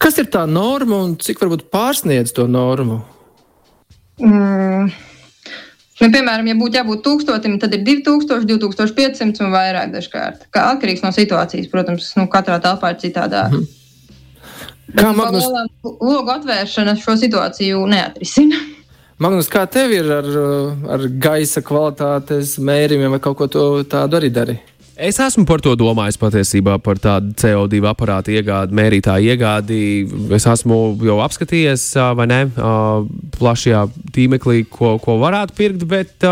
Kas 0.01 0.21
ir 0.21 0.29
tā 0.33 0.45
norma 0.49 1.01
un 1.07 1.17
cik 1.21 1.41
varbūt 1.41 1.71
pārsniedz 1.73 2.35
to 2.37 2.45
normu? 2.49 3.01
Mm. 4.21 4.93
Nu, 6.01 6.09
piemēram, 6.09 6.47
ja 6.49 6.57
būtu 6.57 6.79
jābūt 6.81 7.03
tūkstotim, 7.05 7.59
tad 7.61 7.75
ir 7.77 7.83
2000, 7.85 8.47
2500 8.49 9.45
un 9.45 9.53
vairāk 9.53 9.93
dažkārt. 9.93 10.47
Kā 10.55 10.71
atkarīgs 10.73 11.05
no 11.05 11.13
situācijas, 11.13 11.69
protams, 11.73 12.09
nu, 12.17 12.25
katrā 12.33 12.57
telpā 12.65 12.95
ir 12.95 13.03
citādāk. 13.03 13.53
Mm. 13.53 13.69
Kā 14.97 15.13
Magnus? 15.15 15.47
Logu 15.85 16.33
atvēršana 16.33 16.97
šo 16.99 17.15
situāciju 17.21 17.85
neatrisina. 17.91 18.59
Magnus, 19.21 19.51
kā 19.53 19.67
tev 19.69 19.93
ir 19.93 20.09
ar, 20.17 20.29
ar 20.97 21.07
gaisa 21.21 21.61
kvalitātes 21.65 22.57
mērījumiem 22.65 23.19
vai 23.19 23.21
kaut 23.23 23.37
ko 23.43 23.49
tādu 23.85 24.19
arī 24.19 24.33
darīt? 24.33 24.70
Es 25.01 25.17
esmu 25.23 25.47
par 25.49 25.63
to 25.65 25.73
domājis 25.81 26.19
patiesībā 26.21 26.75
par 26.85 26.99
tādu 27.01 27.33
CO2 27.41 27.79
aparātu 27.89 28.35
iegādi, 28.35 28.77
mērītāju 28.77 29.31
iegādi. 29.33 29.79
Es 30.37 30.45
esmu 30.45 30.81
jau 31.07 31.17
apskatījies, 31.25 31.87
vai 32.19 32.27
ne, 32.29 32.41
plašajā 33.39 33.87
tīmeklī, 34.13 34.67
ko, 34.69 34.99
ko 35.01 35.17
varētu 35.23 35.57
pirkt, 35.57 35.87
bet 35.89 36.29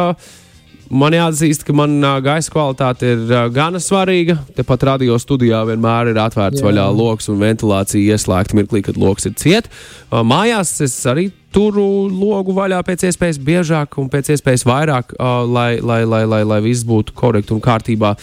Man 0.89 1.13
jāatzīst, 1.13 1.67
ka 1.69 1.75
man 1.77 2.01
gaisa 2.25 2.49
kvalitāte 2.49 3.11
ir 3.13 3.33
gana 3.53 3.77
svarīga. 3.83 4.39
Tepat 4.57 4.87
radio 4.89 5.19
studijā 5.21 5.61
vienmēr 5.69 6.15
ir 6.15 6.21
atvērts 6.23 6.63
Jā. 6.63 6.65
vaļā 6.65 6.87
lokus 6.97 7.29
un 7.29 7.43
ventilācija 7.43 8.17
ieslēgta 8.17 8.57
mirklī, 8.57 8.81
kad 8.87 8.97
lokus 8.97 9.29
ir 9.29 9.35
ciet. 9.37 9.69
Mājās 10.09 10.73
es 10.87 10.97
arī 11.05 11.27
turu 11.53 11.85
logu 12.09 12.57
vaļā 12.57 12.81
pēc 12.89 13.05
iespējas 13.11 13.41
biežāk 13.45 14.01
un 14.01 14.09
pēc 14.09 14.33
iespējas 14.33 14.65
vairāk, 14.69 15.13
lai, 15.53 15.75
lai, 15.85 16.03
lai, 16.09 16.23
lai, 16.25 16.41
lai 16.49 16.63
viss 16.65 16.89
būtu 16.89 17.13
korekti 17.21 17.53
un 17.53 17.61
kārtībā. 17.65 18.15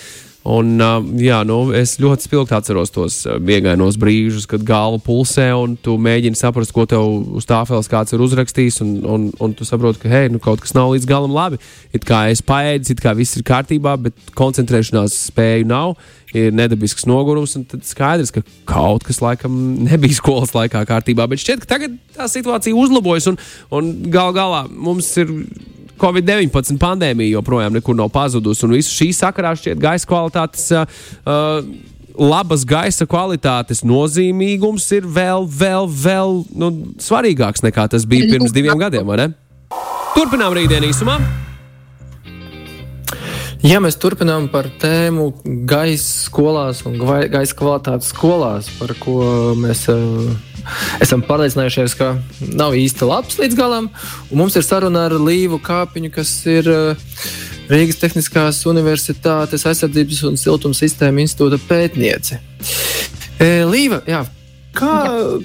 Un, 0.46 0.75
uh, 0.78 1.00
jā, 1.18 1.40
nu, 1.48 1.72
es 1.74 1.96
ļoti 1.98 2.28
spilgti 2.28 2.54
atceros 2.54 2.92
tos 2.94 3.16
uh, 3.25 3.40
viegainos 3.42 3.96
brīžus, 3.98 4.46
kad 4.50 4.62
galva 4.66 5.00
pulsē 5.02 5.48
un 5.58 5.74
tu 5.82 5.96
mēģini 5.98 6.38
saprast, 6.38 6.70
ko 6.75 6.86
tev 6.90 7.02
uz 7.40 7.48
tāfeles 7.50 7.90
kāds 7.90 8.14
ir 8.14 8.22
uzrakstījis. 8.22 8.78
Un, 8.86 8.92
un, 9.10 9.25
un 9.42 9.56
tu 9.58 9.66
saproti, 9.66 10.04
ka 10.04 10.12
hei, 10.12 10.30
nu, 10.30 10.38
kaut 10.44 10.62
kas 10.62 10.75
nav 10.78 10.94
līdz 10.94 11.10
galam 11.10 11.34
labi. 11.34 11.58
It 11.98 12.06
kā 12.06 12.28
es 12.30 12.46
paēdu, 12.46 12.94
it 12.94 13.02
kā 13.02 13.16
viss 13.18 13.40
ir 13.40 13.48
kārtībā, 13.48 13.96
bet 14.06 14.36
koncentrēšanās 14.38 15.18
spēju 15.32 15.66
nav. 15.72 15.98
Ir 16.36 16.54
nedabisks 16.54 17.08
nogurums, 17.10 17.56
un 17.58 17.66
tad 17.72 17.82
skaidrs, 17.88 18.34
ka 18.36 18.44
kaut 18.70 19.06
kas 19.08 19.24
laikam 19.25 19.56
nebija 19.90 20.20
skolas 20.20 20.54
laikā 20.54 20.86
kārtībā. 20.86 21.25
Bet 21.32 21.42
šķiet, 21.42 21.66
ka 21.66 21.74
tagad 21.74 21.98
tā 22.14 22.30
situācija 22.30 22.78
uzlabojas, 22.78 23.32
un, 23.34 23.42
un 23.74 23.96
gal 24.14 24.36
galā 24.36 24.68
mums 24.70 25.10
ir 25.24 25.32
Covid-19 26.02 26.80
pandēmija 26.82 27.38
joprojām 27.38 27.75
nekur 27.78 27.98
nav 27.98 28.12
pazudusi. 28.14 28.66
Un 28.68 28.75
visu 28.78 28.94
šī 28.94 29.12
sakarā 29.16 29.56
šķiet 29.60 29.82
gaisa 29.82 30.10
kvalitātes. 30.10 30.72
Uh, 31.25 31.94
Labas 32.16 32.62
gaisa 32.64 33.04
kvalitātes 33.12 33.82
nozīmīgums 33.84 34.86
ir 34.96 35.04
vēl, 35.04 35.50
vēl, 35.52 35.90
vēl 35.92 36.38
nu, 36.56 36.70
svarīgāks 37.04 37.66
nekā 37.66 37.90
tas 37.92 38.06
bija 38.08 38.30
pirms 38.32 38.56
diviem 38.56 38.80
gadiem. 38.80 39.12
Turpinām 40.16 40.56
rītdienu 40.56 40.94
īsumā. 40.94 41.18
Ja 43.66 43.82
mēs 43.84 43.96
turpinām 44.00 44.48
par 44.54 44.68
tēmu 44.80 45.32
gaisa 45.68 46.28
skolās 46.30 46.84
un 46.88 47.00
gaisa 47.02 47.56
kvalitātes 47.58 48.12
skolās, 48.14 48.70
par 48.80 48.94
ko 49.02 49.20
mēs 49.60 49.88
uh, 49.92 50.30
esam 51.04 51.24
pārliecinājušies, 51.26 51.98
ka 52.00 52.14
nav 52.54 52.78
īsti 52.78 53.10
labs 53.10 53.40
līdz 53.42 53.58
galam. 53.60 53.90
Mums 54.32 54.58
ir 54.60 54.66
saruna 54.68 55.08
ar 55.10 55.18
Līvu 55.20 55.60
Kāpiņu, 55.64 56.14
kas 56.16 56.38
ir 56.52 56.70
uh, 56.72 57.12
Rīgas 57.72 57.98
Tehniskās 58.02 58.62
Universitātes 58.70 59.66
aizsardzības 59.66 60.24
un 60.30 60.40
siltuma 60.40 60.78
sistēma 60.78 61.24
institūta 61.24 61.58
pētniece. 61.66 62.40
E, 63.42 63.66
Līva, 63.68 64.04
jā, 64.10 64.24
Kā, 64.76 64.92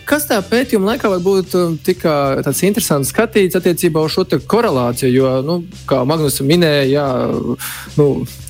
kas 0.09 0.25
tajā 0.27 0.43
pētījuma 0.43 0.89
laikā 0.89 1.07
var 1.13 1.21
būt 1.23 1.53
um, 1.55 1.77
tik 1.79 2.01
tāds 2.03 2.63
interesants 2.67 3.13
skatīts 3.13 3.55
attiecībā 3.55 4.03
uz 4.03 4.17
šo 4.17 4.25
korelāciju? 4.51 5.11
Jo, 5.15 5.35
nu, 5.47 5.61
kā 5.87 6.01
Magnus 6.09 6.41
minēja, 6.43 6.89
jā, 6.91 7.05
nu, 7.95 8.09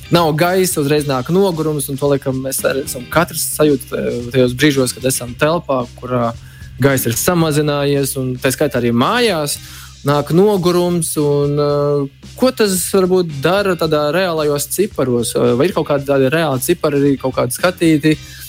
nav 0.09 0.31
gaisa, 0.39 0.81
uzreiz 0.81 1.05
nāk 1.09 1.29
nogurums, 1.33 1.89
un 1.91 1.99
to 2.01 2.09
laikam 2.09 2.41
mēs 2.41 2.63
arī 2.65 2.85
esam 2.87 3.05
katrs 3.13 3.45
sajūta 3.59 4.05
tajos 4.33 4.57
brīžos, 4.57 4.95
kad 4.97 5.05
esam 5.11 5.35
telpā, 5.37 5.83
kurā 5.99 6.31
gaisa 6.79 7.11
ir 7.11 7.17
samazinājies, 7.19 8.15
un 8.21 8.35
tā 8.41 8.53
skaitā 8.53 8.79
arī 8.79 8.93
mājās. 8.95 9.57
Nāk 10.01 10.31
nogurums, 10.33 11.11
un 11.21 11.59
uh, 11.61 12.29
ko 12.33 12.49
tas 12.57 12.73
varbūt 12.89 13.35
dara 13.43 13.75
tādā 13.77 14.07
reālajos 14.15 14.65
ciparos? 14.73 15.35
Vai 15.59 15.67
ir 15.67 15.75
kaut 15.75 15.91
kādi 15.91 16.07
tādi 16.07 16.31
reāli 16.33 16.63
cipari, 16.65 16.97
arī 16.97 17.11
kaut 17.21 17.35
kādi 17.37 17.53
skatīti? 17.53 18.15
Uh, 18.17 18.39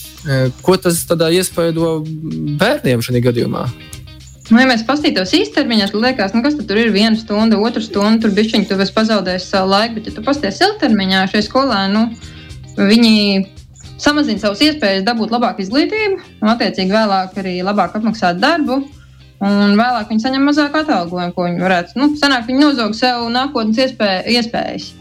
Ko 0.62 0.76
tas 0.79 1.00
iespaido 1.35 1.97
bērniem 2.59 3.02
šajā 3.02 3.23
gadījumā? 3.25 3.64
Nu, 4.50 4.59
ja 4.61 4.67
mēs 4.69 4.85
paskatītos 4.87 5.33
īstermiņā, 5.35 5.88
tad 5.91 6.02
liekas, 6.02 6.35
nu, 6.37 6.43
kas 6.45 6.55
tur 6.59 6.79
ir 6.79 6.93
viena 6.95 7.17
stunda, 7.19 7.59
otra 7.59 7.83
stunda, 7.83 8.21
tur 8.23 8.35
bišķiņi 8.37 8.69
tu 8.69 8.76
esi 8.85 8.95
pazaudējis 8.95 9.49
savu 9.50 9.73
laiku. 9.73 9.97
Bet, 9.97 10.11
ja 10.11 10.14
tu 10.14 10.25
paskaties 10.26 10.61
ilgtermiņā, 10.67 11.25
šai 11.33 11.43
skolā, 11.47 11.81
nu, 11.91 12.05
viņi 12.76 13.14
samazina 14.02 14.42
savas 14.42 14.62
iespējas 14.66 15.06
dabūt 15.06 15.32
labāku 15.35 15.64
izglītību, 15.64 16.18
un 16.42 16.50
attiecīgi 16.52 16.92
vēlāk 16.94 17.38
arī 17.42 17.54
labāk 17.66 17.97
apmaksāt 17.99 18.42
darbu. 18.42 18.82
Un 19.42 19.73
vēlāk 19.75 20.11
viņi 20.12 20.23
saņem 20.23 20.44
mazāk 20.47 20.76
atalgojumu, 20.78 21.35
ko 21.35 21.49
viņi 21.49 21.64
varētu. 21.64 21.97
Nu, 21.99 22.12
sanāk, 22.18 22.44
viņi 22.47 22.62
nozog 22.62 22.92
sev 22.94 23.25
nākotnes 23.35 23.80
iespēja, 23.82 24.21
iespējas. 24.38 24.92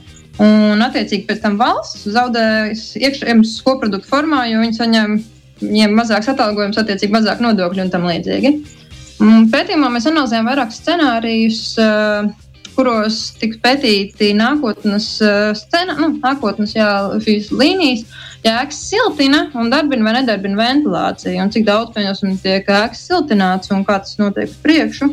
Un, 0.41 0.81
attiecīgi, 0.81 1.27
pēc 1.27 1.43
tam 1.43 1.60
valsts 1.60 2.08
zaudēs 2.10 2.88
iekšzemes 2.98 3.60
koproduktu 3.65 4.10
formā, 4.10 4.48
jo 4.50 4.63
viņi 4.63 4.79
saņem 4.79 5.20
viņiem 5.62 5.93
mazāks 5.98 6.29
atalgojums, 6.31 6.79
attiecīgi 6.81 7.13
mazāk 7.13 7.41
nodokļu 7.43 7.86
un 7.86 7.91
tam 7.93 8.08
līdzīgi. 8.10 8.53
Pētījumā 9.53 9.91
mēs 9.93 10.08
analizējam 10.10 10.48
vairākus 10.50 10.79
scenārijus, 10.81 11.62
eh, 11.77 12.31
kuros 12.75 13.20
tiks 13.42 13.60
pētīti 13.63 14.32
nākotnes, 14.38 15.08
eh, 15.25 15.51
scena, 15.58 15.98
nu, 16.00 16.13
nākotnes 16.24 16.75
jā, 16.75 16.90
līnijas, 17.51 18.06
ja 18.46 18.60
ēkas 18.63 18.80
siltina 18.90 19.44
un 19.56 19.70
darbina 19.74 20.08
vai 20.08 20.16
nedarbina 20.20 20.60
ventilāciju, 20.60 21.38
un 21.44 21.54
cik 21.54 21.68
daudz 21.68 21.94
pieņemsim 21.96 22.40
tiek 22.44 22.68
ēkas 22.68 23.06
siltināts 23.10 23.72
un 23.75 23.86
kā 23.86 24.00
tas 24.01 24.18
notiek 24.22 24.51
priekšu. 24.63 25.12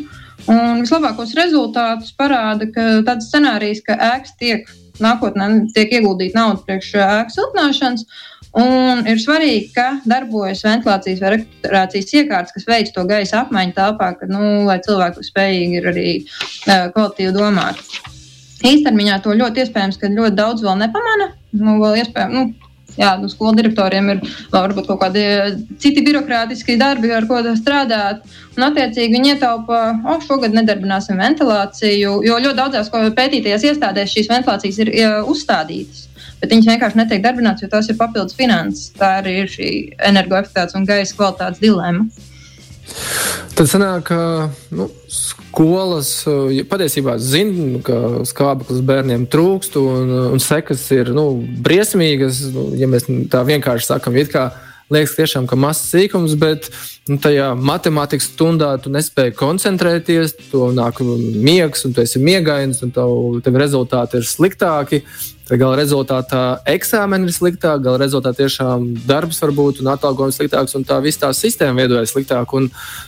Un 0.48 0.80
vislabākos 0.80 1.34
rezultātus 1.36 2.14
parāda 2.16 2.70
tāds 3.04 3.28
scenārijs, 3.28 3.82
ka 3.84 3.98
ēkas 4.14 4.36
tiek 4.40 4.70
nākotnē 5.02 5.48
tiek 5.74 5.92
ieguldīta 5.98 6.38
nauda 6.38 6.64
priekš 6.66 6.94
ēku 7.04 7.34
siltināšanas. 7.34 8.06
Un 8.56 9.02
ir 9.04 9.18
svarīgi, 9.20 9.72
ka 9.74 9.88
darbojas 10.08 10.62
ventilācijas 10.64 11.20
vai 11.20 11.32
rekuperācijas 11.34 12.14
iekārtas, 12.16 12.54
kas 12.54 12.68
veic 12.68 12.92
to 12.94 13.04
gaisa 13.08 13.42
apmaiņu 13.42 13.74
telpā, 13.76 14.14
nu, 14.30 14.44
lai 14.68 14.78
cilvēki 14.84 15.26
spējīgi 15.26 15.82
ir 15.82 15.90
arī 15.92 16.06
uh, 16.22 16.88
kvalitīvi 16.94 17.34
domāt. 17.36 17.82
Īstermiņā 18.64 19.20
to 19.22 19.36
ļoti 19.38 19.62
iespējams, 19.62 20.00
ka 20.00 20.10
ļoti 20.10 20.38
daudz 20.38 20.64
vēl 20.64 20.80
nepamana. 20.80 21.28
Nu, 21.60 21.76
vēl 21.82 22.00
iespējams, 22.00 22.34
nu, 22.34 22.68
jā, 22.96 23.12
nu, 23.20 23.28
skolu 23.30 23.54
direktoriem 23.60 24.10
ir 24.14 24.24
varbūt 24.50 24.88
kaut 24.88 25.02
kādi 25.04 25.22
citi 25.82 26.02
birokrātiski 26.06 26.78
darbi, 26.80 27.12
ar 27.14 27.28
ko 27.28 27.38
strādāt. 27.60 28.24
Un, 28.56 28.66
attiecīgi, 28.66 29.12
viņi 29.14 29.34
ietaupa, 29.36 29.82
oh, 30.08 30.18
šogad 30.24 30.56
nedarbināsim 30.56 31.20
ventilāciju, 31.20 32.18
jo 32.26 32.40
ļoti 32.42 32.58
daudzās 32.58 32.90
pētītajās 32.90 33.68
iestādēs 33.70 34.16
šīs 34.16 34.32
ventilācijas 34.32 34.82
ir 34.82 34.94
ja, 34.96 35.12
uzstādītas. 35.22 36.07
Bet 36.38 36.52
viņas 36.52 36.70
vienkārši 36.70 37.00
netiek 37.00 37.22
darbināts, 37.24 37.64
jo 37.64 37.70
tās 37.72 37.90
ir 37.90 37.98
papildus 37.98 38.36
finanses. 38.38 38.92
Tā 38.98 39.18
arī 39.22 39.40
ir 39.42 39.52
šī 39.52 39.70
energoefektivitātes 40.10 40.78
un 40.78 40.86
gaisa 40.88 41.16
kvalitātes 41.18 41.62
dilemma. 41.62 42.06
Tad 43.58 43.66
sanāk, 43.68 44.06
ka 44.08 44.20
nu, 44.72 44.86
skolas 45.12 46.12
ja 46.54 46.64
patiesībā 46.68 47.16
zina, 47.20 47.80
ka 47.84 47.98
skābeklis 48.28 48.80
bērniem 48.86 49.26
trūkst 49.30 49.76
un, 49.80 50.14
un 50.36 50.42
sekas 50.42 50.86
ir 50.94 51.12
nu, 51.16 51.30
briesmīgas. 51.64 52.40
Nu, 52.54 52.70
ja 52.78 52.88
mēs 52.90 53.08
tā 53.32 53.42
vienkārši 53.48 53.90
sakām, 53.90 54.16
it 54.22 54.32
kā 54.32 54.48
liekas, 54.92 55.16
tiešām, 55.18 55.48
ka 55.48 55.56
mazs 55.58 55.90
sīkums, 55.92 56.36
bet 56.40 56.70
nu, 57.10 57.18
tajā 57.20 57.50
matemātikas 57.56 58.30
stundā 58.32 58.70
tu 58.82 58.92
nespēji 58.92 59.36
koncentrēties, 59.36 60.36
to 60.52 60.70
nāk 60.76 61.02
miegs, 61.04 61.84
un 61.84 61.96
tu 61.96 62.04
esi 62.04 62.22
miegains, 62.22 62.80
un 62.84 62.94
tev, 62.94 63.42
tev 63.44 63.58
rezultāti 63.60 64.20
ir 64.20 64.28
sliktāki. 64.28 65.02
Gala 65.48 65.78
rezultātā 65.80 66.58
eksāmeni 66.68 67.24
ir 67.30 67.32
sliktāk, 67.32 67.80
gala 67.80 67.96
rezultātā 68.02 68.42
tiešām 68.42 68.90
darbs 69.08 69.38
var 69.40 69.52
būt 69.56 69.78
un 69.80 69.88
atalgojums 69.94 70.36
sliktāks, 70.36 70.74
un 70.76 70.84
tā 70.84 70.98
viss 71.00 71.20
tā 71.22 71.30
sistēma 71.32 71.80
veidojas 71.80 72.12
sliktāk. 72.12 72.52
Un 72.58 72.66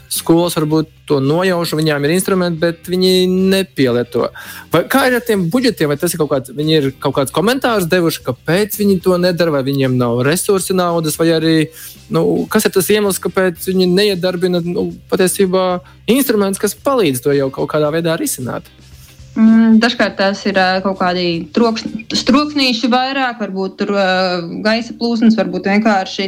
skolas 0.09 0.57
varbūt 0.57 0.89
to 1.11 1.19
nojauš, 1.21 1.75
viņām 1.77 2.07
ir 2.07 2.15
instrumenti, 2.15 2.61
bet 2.63 2.89
viņi 2.89 3.29
nepielieto. 3.29 4.31
Vai 4.73 4.87
kā 4.89 5.05
ir 5.11 5.19
ar 5.19 5.27
tiem 5.27 5.45
budžetiem? 5.53 5.93
Vai 5.93 5.99
tas 6.01 6.17
ir 6.17 6.23
kaut 6.23 6.33
kāds, 6.33 6.55
viņi 6.57 6.77
ir 6.79 6.89
kaut 7.03 7.19
kāds 7.19 7.35
komentārs 7.37 7.91
devuši, 7.93 8.25
kāpēc 8.31 8.81
viņi 8.81 8.97
to 9.05 9.21
nedara, 9.21 9.59
vai 9.59 9.65
viņiem 9.67 10.01
nav 10.01 10.25
resursi 10.25 10.77
naudas, 10.77 11.21
vai 11.21 11.29
arī 11.37 11.55
nu, 12.09 12.47
kas 12.49 12.65
ir 12.65 12.73
tas 12.73 12.89
iemesls, 12.89 13.21
kāpēc 13.21 13.69
viņi 13.69 13.93
neiedarbina 13.93 14.65
nu, 14.65 14.91
patiesībā 15.13 15.83
instrumentus, 16.09 16.63
kas 16.63 16.79
palīdz 16.89 17.27
to 17.27 17.37
jau 17.37 17.53
kaut 17.53 17.69
kādā 17.75 17.93
veidā 17.93 18.17
risināt. 18.17 18.80
Mm, 19.39 19.77
dažkārt 19.79 20.17
tās 20.19 20.41
ir 20.51 20.57
kaut 20.83 20.99
kādi 20.99 21.25
troksnīši 21.55 22.91
vairāk, 22.91 23.39
varbūt 23.39 23.77
tur 23.79 23.93
gaisa 24.65 24.97
plūsmas, 24.99 25.39
varbūt 25.39 25.69
vienkārši 25.71 26.27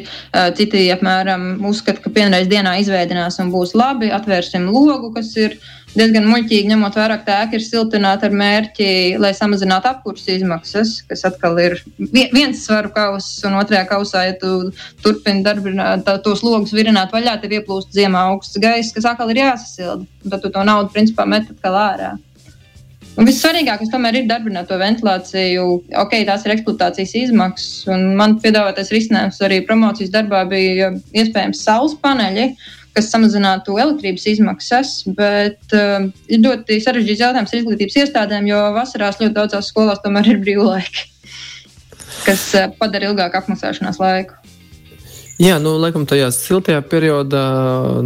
citi 0.58 0.84
apmēram 0.94 1.64
uzskata, 1.66 1.98
ka 2.04 2.12
vienreiz 2.14 2.46
dienā 2.50 2.76
izveidinās 2.78 3.40
un 3.42 3.50
būs 3.50 3.74
labi. 3.74 4.12
Atvērsim 4.14 4.70
logu, 4.70 5.10
kas 5.16 5.34
ir 5.34 5.58
diezgan 5.96 6.30
muļķīgi, 6.30 6.70
ņemot 6.70 6.96
vērā, 6.96 7.18
ka 7.26 7.42
ēka 7.42 7.58
ir 7.58 7.66
siltināta 7.66 8.30
ar 8.30 8.38
mērķi, 8.38 8.88
lai 9.20 9.34
samazinātu 9.36 9.90
apkurses 9.90 10.38
izmaksas, 10.38 10.96
kas 11.10 11.26
atkal 11.28 11.58
ir 11.60 11.80
viens 11.98 12.62
svaru 12.62 12.94
kauss, 12.94 13.42
un 13.48 13.58
otrajā 13.60 13.84
kausā, 13.90 14.28
ja 14.30 14.38
tu 14.38 14.70
turpini 15.02 15.42
darbināt 15.44 16.06
tos 16.24 16.46
logus 16.46 16.72
virināt 16.76 17.12
vaļā, 17.12 17.40
tev 17.42 17.58
ieplūst 17.58 17.92
ziemā 17.98 18.28
augsts 18.30 18.62
gaiss, 18.62 18.94
kas 18.94 19.10
atkal 19.10 19.34
ir 19.34 19.42
jāsasilda. 19.42 20.06
Tad 20.30 20.44
tu 20.46 20.54
to 20.54 20.64
naudu 20.70 20.94
principā 20.94 21.26
met 21.28 21.50
atkal 21.50 21.82
ārā. 21.82 22.12
Un 23.20 23.28
vissvarīgākais 23.28 23.90
tomēr 23.92 24.22
ir 24.22 24.28
darbināt 24.28 24.70
to 24.70 24.78
ventilāciju. 24.80 25.64
Ok, 26.00 26.14
tās 26.28 26.46
ir 26.46 26.54
eksploatācijas 26.54 27.12
izmaksas, 27.26 27.82
un 27.92 28.14
man 28.16 28.38
piedāvātais 28.40 28.92
risinājums 28.94 29.40
arī 29.44 29.60
promocijas 29.68 30.12
darbā 30.14 30.46
bija 30.48 30.88
iespējams 31.12 31.60
saules 31.66 31.98
paneļi, 32.00 32.48
kas 32.96 33.10
samazinātu 33.12 33.76
elektrības 33.84 34.24
izmaksas. 34.32 34.94
Bet 35.18 35.76
uh, 35.76 36.08
ir 36.32 36.44
ļoti 36.46 36.80
sarežģīts 36.84 37.24
jautājums 37.26 37.52
ar 37.52 37.60
izglītības 37.60 38.00
iestādēm, 38.04 38.48
jo 38.48 38.62
vasarās 38.78 39.20
ļoti 39.20 39.36
daudzās 39.36 39.68
skolās 39.72 40.00
tomēr 40.04 40.32
ir 40.32 40.40
brīvlaiki, 40.44 41.08
kas 42.24 42.48
uh, 42.56 42.70
padara 42.80 43.12
ilgāku 43.12 43.42
apmaksāšanās 43.42 44.00
laiku. 44.00 44.41
Jā, 45.42 45.56
nu, 45.58 45.72
laikam 45.82 46.04
tajā 46.06 46.28
siltajā 46.30 46.78
periodā 46.86 47.42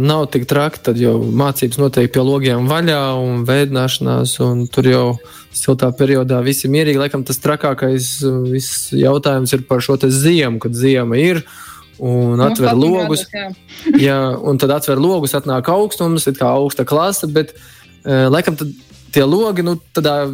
nav 0.01 0.23
tik 0.33 0.47
traki. 0.49 0.79
Tad 0.87 0.97
jau 0.97 1.19
mācības 1.21 1.77
notiek 1.77 2.09
pie 2.09 2.23
logiem 2.25 2.65
vaļā 2.69 3.01
un 3.21 3.43
veidināšanās, 3.45 4.33
un 4.41 4.63
tur 4.73 4.89
jau 4.89 5.03
siltā 5.53 5.91
periodā 5.93 6.39
viss 6.45 6.65
ir 6.65 6.73
mierīgi. 6.73 6.97
Laikam 6.97 7.21
tas 7.27 7.37
trakākais 7.43 8.09
jautājums 8.97 9.53
ir 9.53 9.67
par 9.69 9.85
šo 9.85 9.99
ziemu, 10.01 10.57
kad 10.63 10.73
ziema 10.73 11.21
ir. 11.21 11.43
Un 12.01 12.41
atver 12.41 12.73
logus. 12.77 13.27
Jā. 13.29 13.45
jā, 14.01 14.17
un 14.41 14.57
tad 14.61 14.73
atver 14.73 14.97
logus, 15.01 15.37
atnāk 15.37 15.69
augstums, 15.73 16.25
ir 16.29 16.37
kā 16.41 16.49
augsta 16.57 16.85
klase, 16.89 17.29
bet 17.29 17.53
uh, 17.53 18.29
laikam 18.33 18.57
tad 18.57 18.73
tie 19.17 19.25
logi 19.25 19.63
nu, 19.65 19.73
tādā 19.95 20.27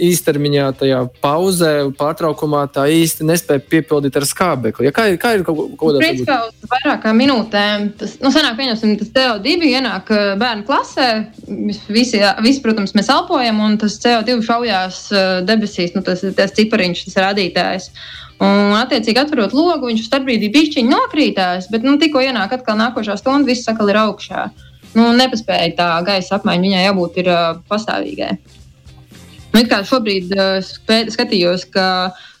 īstermiņā, 0.00 0.68
tajā 0.80 1.00
pauzē, 1.22 1.72
pārtraukumā 1.98 2.62
tā 2.72 2.86
īsti 2.88 3.26
nespēja 3.28 3.60
piepildīt 3.74 4.16
ar 4.16 4.26
skābekli. 4.28 4.88
Ja 4.88 4.94
kā, 4.96 5.06
ir, 5.12 5.18
kā 5.20 5.34
ir 5.36 5.44
kaut, 5.44 5.60
kaut 5.76 5.98
kādā 5.98 6.00
veidā? 6.00 6.38
Uz 6.48 6.72
vairākām 6.72 7.20
minūtēm 7.20 7.90
tas, 8.00 8.16
nu, 8.24 8.32
sanāk, 8.32 8.56
pieņemsim, 8.60 8.96
tas 9.02 9.12
CO2 9.12 9.68
ienāk 9.74 10.08
uh, 10.14 10.32
bērnu 10.40 10.64
klasē. 10.68 11.10
Visi, 11.92 12.22
visi, 12.40 12.64
protams, 12.64 12.96
mēs 12.96 13.12
elpojam, 13.12 13.60
un 13.66 13.76
tas 13.82 13.98
CO2 14.00 14.40
šaujās 14.48 15.04
uh, 15.12 15.30
debesīs, 15.48 15.92
nu, 15.98 16.04
tas, 16.06 16.24
tas 16.38 16.56
cipariņš, 16.56 17.06
tas 17.10 17.20
rādītājs. 17.28 17.92
Un, 18.42 18.72
attiecīgi, 18.80 19.20
atverot 19.20 19.52
logu, 19.54 19.92
viņš 19.92 20.08
starpbrīdī 20.08 20.48
pišķiņi 20.54 20.90
nokrītās, 20.90 21.68
bet 21.70 21.84
nu, 21.86 21.98
tikko 22.00 22.24
ienāk 22.24 22.56
atkal 22.56 22.80
nākošā 22.80 23.20
stunda, 23.20 23.46
viss 23.52 23.68
sakal 23.68 23.92
ir 23.92 24.00
augšā. 24.00 24.48
Uh, 24.48 24.68
nu, 24.98 25.10
nepaspēja 25.18 25.74
tā 25.78 25.92
gaisa 26.06 26.38
apmaiņa, 26.38 26.66
viņai 26.68 26.82
jābūt 26.86 27.22
ir, 27.22 27.30
uh, 27.32 27.62
pastāvīgai. 27.70 28.34
Nu, 29.52 29.60
šobrīd 29.84 30.32
uh, 30.32 30.62
skatījos, 31.12 31.66
ka 31.74 31.86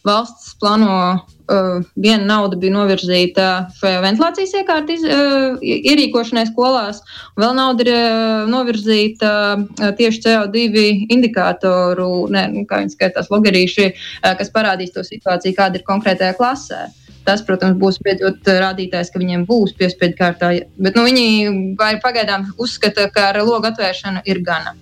valsts 0.06 0.54
plāno 0.60 0.94
uh, 1.12 1.82
viena 1.92 2.24
nauda 2.24 2.56
bija 2.56 2.72
novirzīta 2.74 3.48
šajā 3.76 4.00
ventilācijas 4.04 4.54
iekārtu 4.62 4.96
uh, 4.96 5.60
ierīkošanai 5.60 6.46
skolās, 6.48 7.02
un 7.36 7.44
vēl 7.44 7.54
nauda 7.58 7.84
ir 7.84 7.92
uh, 7.92 8.48
novirzīta 8.50 9.34
uh, 9.58 9.92
tieši 9.98 10.24
CO2 10.24 10.86
indikātoru, 11.12 12.08
ne, 12.32 12.46
nu, 12.54 12.64
kā 12.68 12.80
viņi 12.80 12.96
skaitās, 12.96 13.30
logerīši, 13.32 13.92
uh, 13.92 14.32
kas 14.40 14.52
parādīs 14.54 14.96
to 14.96 15.04
situāciju, 15.06 15.58
kāda 15.58 15.80
ir 15.80 15.88
konkrētajā 15.88 16.38
klasē. 16.40 16.86
Tas, 17.26 17.42
protams, 17.46 17.78
būs 17.78 18.00
beidzot 18.02 18.46
rādītājs, 18.46 19.12
ka 19.12 19.20
viņiem 19.22 19.44
būs 19.46 19.76
piespiedu 19.78 20.16
kārtā. 20.18 20.54
Bet 20.82 20.96
nu, 20.98 21.04
viņi 21.06 21.76
pagaidām 22.02 22.48
uzskata, 22.58 23.08
ka 23.14 23.28
ar 23.30 23.42
logu 23.46 23.70
atvēršanu 23.70 24.24
ir 24.26 24.42
gana. 24.46 24.74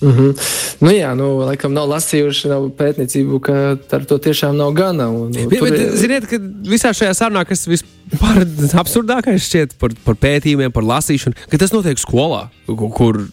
Mm 0.00 0.12
-hmm. 0.12 0.36
nu, 0.80 0.90
jā, 0.90 1.14
nu, 1.14 1.26
laikam 1.44 1.72
nav 1.76 1.88
lasījuši 1.88 2.48
nav 2.48 2.70
pētniecību, 2.76 3.40
ka 3.40 3.56
ar 3.96 4.04
to 4.04 4.18
tiešām 4.18 4.56
nav 4.56 4.72
gana. 4.72 5.10
Un, 5.10 5.32
bet, 5.32 5.60
bet, 5.60 5.80
ir... 5.80 5.90
Ziniet, 5.96 6.26
ka 6.26 6.38
visā 6.64 6.94
šajā 6.96 7.12
sarunā, 7.14 7.44
kas 7.44 7.66
vispār 7.68 8.46
absurdākais 8.80 9.44
šķiet 9.44 9.76
par, 9.78 9.92
par 10.04 10.14
pētījumiem, 10.14 10.72
par 10.72 10.88
lasīšanu, 10.88 11.36
ka 11.50 11.58
tas 11.58 11.72
notiek 11.72 12.00
skolā, 12.00 12.48
kur 12.96 13.26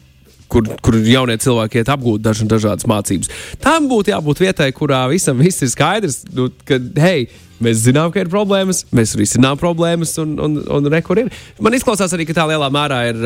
kur, 0.47 0.67
kur 0.81 0.95
jaunie 1.03 1.37
cilvēki 1.37 1.81
iet 1.81 1.89
apgūt 1.91 2.23
daž, 2.23 2.43
dažādas 2.47 2.87
mācības. 2.87 3.31
Tam 3.63 3.89
būtu 3.91 4.13
jābūt 4.13 4.39
vietai, 4.39 4.71
kurā 4.75 5.03
visam 5.11 5.39
viss 5.43 5.63
ir 5.63 5.71
skaidrs, 5.73 6.21
nu, 6.35 6.49
ka, 6.67 6.79
hei, 7.03 7.27
Mēs 7.63 7.81
zinām, 7.87 8.11
ka 8.13 8.21
ir 8.21 8.29
problēmas, 8.31 8.83
mēs 8.95 9.15
risinām 9.17 9.57
problēmas, 9.59 10.13
un, 10.21 10.35
un, 10.43 10.57
un 10.77 10.89
re, 10.93 11.01
kur 11.05 11.21
ir. 11.23 11.31
Man 11.63 11.75
izklausās 11.77 12.13
arī, 12.13 12.27
ka 12.29 12.37
tā 12.37 12.45
lielā 12.51 12.69
mērā 12.73 12.99
ir 13.09 13.23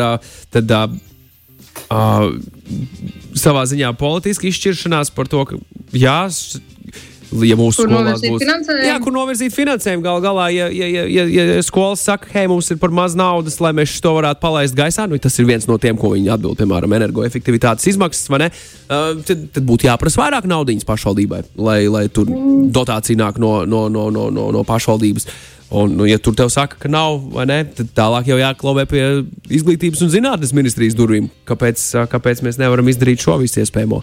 tad, 0.54 0.72
uh, 1.92 2.28
savā 3.38 3.66
ziņā 3.68 3.92
politiska 4.00 4.48
izšķiršanās 4.50 5.12
par 5.16 5.30
to, 5.32 5.44
ka 5.50 5.60
jā, 5.96 6.20
ja 7.32 7.58
mūsu 7.60 7.86
skolās 7.86 8.24
būs 8.24 8.44
jā, 8.86 8.96
kur 9.04 9.16
novirzīt 9.16 9.54
finansējumu. 9.56 10.04
Galu 10.06 10.24
galā, 10.24 10.48
ja, 10.54 10.68
ja, 10.74 10.88
ja, 10.90 11.06
ja, 11.08 11.46
ja 11.56 11.64
skolas 11.66 12.04
saka, 12.06 12.30
hei, 12.34 12.48
mums 12.52 12.70
ir 12.74 12.80
par 12.82 12.94
maz 12.96 13.16
naudas, 13.18 13.60
lai 13.64 13.74
mēs 13.78 13.98
to 14.04 14.14
varētu 14.18 14.42
palaist 14.44 14.76
gaisā, 14.78 15.08
nu, 15.10 15.20
tas 15.22 15.38
ir 15.40 15.48
viens 15.50 15.68
no 15.70 15.78
tiem, 15.82 16.00
ko 16.00 16.14
viņi 16.16 16.34
atbild, 16.36 16.58
piemēram, 16.60 16.98
energoefektivitātes 17.00 17.88
izmaksas, 17.94 18.28
vai 18.32 18.44
ne? 18.46 18.52
Uh, 18.92 19.22
tad, 19.28 19.48
tad 19.56 19.66
būtu 19.68 19.88
jāprasa 19.88 20.24
vairāk 20.24 20.50
naudas 20.50 20.88
pašvaldībai, 20.88 21.42
lai, 21.62 21.80
lai 21.92 22.06
tur 22.14 22.30
dotācija 22.74 23.20
nāk 23.20 23.40
no, 23.42 23.62
no, 23.66 23.88
no, 23.92 24.10
no, 24.14 24.30
no, 24.34 24.52
no 24.56 24.68
pašvaldības. 24.68 25.28
Un, 25.72 25.94
nu, 25.96 26.04
ja 26.04 26.18
tur 26.20 26.36
tev 26.36 26.50
saka, 26.52 26.76
ka 26.76 26.90
nav, 26.92 27.22
ne, 27.48 27.62
tad 27.64 27.94
tālāk 27.96 28.28
jau 28.28 28.36
jāklauvē 28.42 28.84
pie 28.92 29.04
izglītības 29.56 30.02
un 30.04 30.12
zinātnes 30.12 30.52
ministrijas 30.52 30.98
durvīm. 31.00 31.30
Kāpēc, 31.48 31.86
kāpēc 32.12 32.44
mēs 32.44 32.60
nevaram 32.60 32.92
izdarīt 32.92 33.24
šo 33.24 33.38
visu 33.40 33.62
iespējamo? 33.64 34.02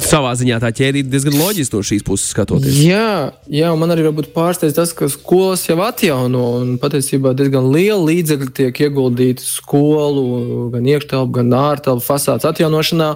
Savā 0.00 0.32
ziņā 0.38 0.58
tā 0.62 0.70
ķēdīte 0.76 1.10
diezgan 1.12 1.36
loģiski 1.36 1.76
no 1.76 1.82
šīs 1.84 2.04
puses 2.06 2.32
skatoties. 2.32 2.78
Jā, 2.84 3.32
jā 3.52 3.72
man 3.78 3.92
arī 3.92 4.06
pārsteidz 4.34 4.76
tas, 4.78 4.94
ka 4.96 5.10
skolas 5.12 5.66
jau 5.68 5.78
atjauno 5.84 6.44
un 6.60 6.74
patiesībā 6.80 7.34
diezgan 7.36 7.68
liela 7.74 8.00
līdzekļa 8.08 8.54
tiek 8.56 8.82
ieguldīta 8.86 9.44
skolu, 9.44 10.70
gan 10.74 10.88
iekštelpu, 10.88 11.36
gan 11.40 11.54
ārtelpu 11.60 12.06
fasādes 12.06 12.48
atjaunošanā. 12.48 13.14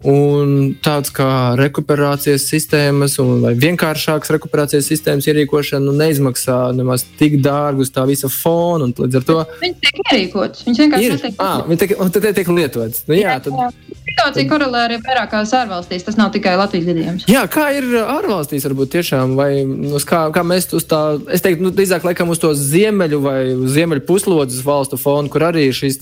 Un 0.00 0.52
tāds 0.80 1.12
kā 1.12 1.28
rekuperācijas 1.60 2.46
sistēmas, 2.48 3.18
vai 3.42 3.52
vienkāršākas 3.60 4.32
rekuperācijas 4.32 4.88
sistēmas 4.88 5.28
ierīkošana 5.28 5.84
nu, 5.84 5.92
neizmaksā 5.98 6.70
nemaz 6.76 7.04
tik 7.18 7.36
dārgu 7.44 7.84
uz 7.84 7.92
tā 7.92 8.06
visa 8.08 8.30
fona. 8.32 8.88
Līdz 8.88 9.20
ar 9.20 9.26
to 9.28 9.38
viņi 9.60 9.76
tiek 9.82 10.00
ierīkotas. 10.06 10.64
Viņš 10.68 10.80
vienkārši 10.86 11.10
ir. 11.12 11.34
Ah, 11.36 11.60
viņi 11.68 11.82
tiek, 11.84 11.96
un 12.00 12.14
tad 12.14 12.30
tiek 12.38 12.48
lietotas. 12.48 13.04
Nu, 13.10 13.18
jā, 13.18 13.36
tad, 13.44 13.76
Situācija 14.10 14.48
korelē 14.50 14.80
arī 14.88 14.96
vairākās 15.04 15.52
ārvalstīs. 15.54 16.02
Tas 16.06 16.16
nav 16.18 16.32
tikai 16.34 16.56
Latvijas 16.58 16.88
gadījums. 16.88 17.26
Jā, 17.30 17.44
kā 17.52 17.68
ir 17.76 17.86
ārvalstīs, 18.00 18.64
varbūt 18.66 18.90
tiešām, 18.96 19.36
vai 19.38 19.62
nu, 19.68 20.00
kā, 20.06 20.24
kā 20.34 20.42
mēs 20.46 20.66
uz 20.76 20.86
tā, 20.88 21.00
es 21.30 21.44
teiktu, 21.44 21.66
nu, 21.66 21.72
drīzāk 21.76 22.04
laikam 22.08 22.32
uz 22.32 22.40
to 22.42 22.50
ziemeļu 22.56 23.20
vai 23.22 23.38
ziemeļu 23.70 24.04
puslodes 24.08 24.64
valstu 24.66 24.98
fonu, 25.00 25.30
kur 25.30 25.46
arī 25.50 25.68
šīs 25.76 26.00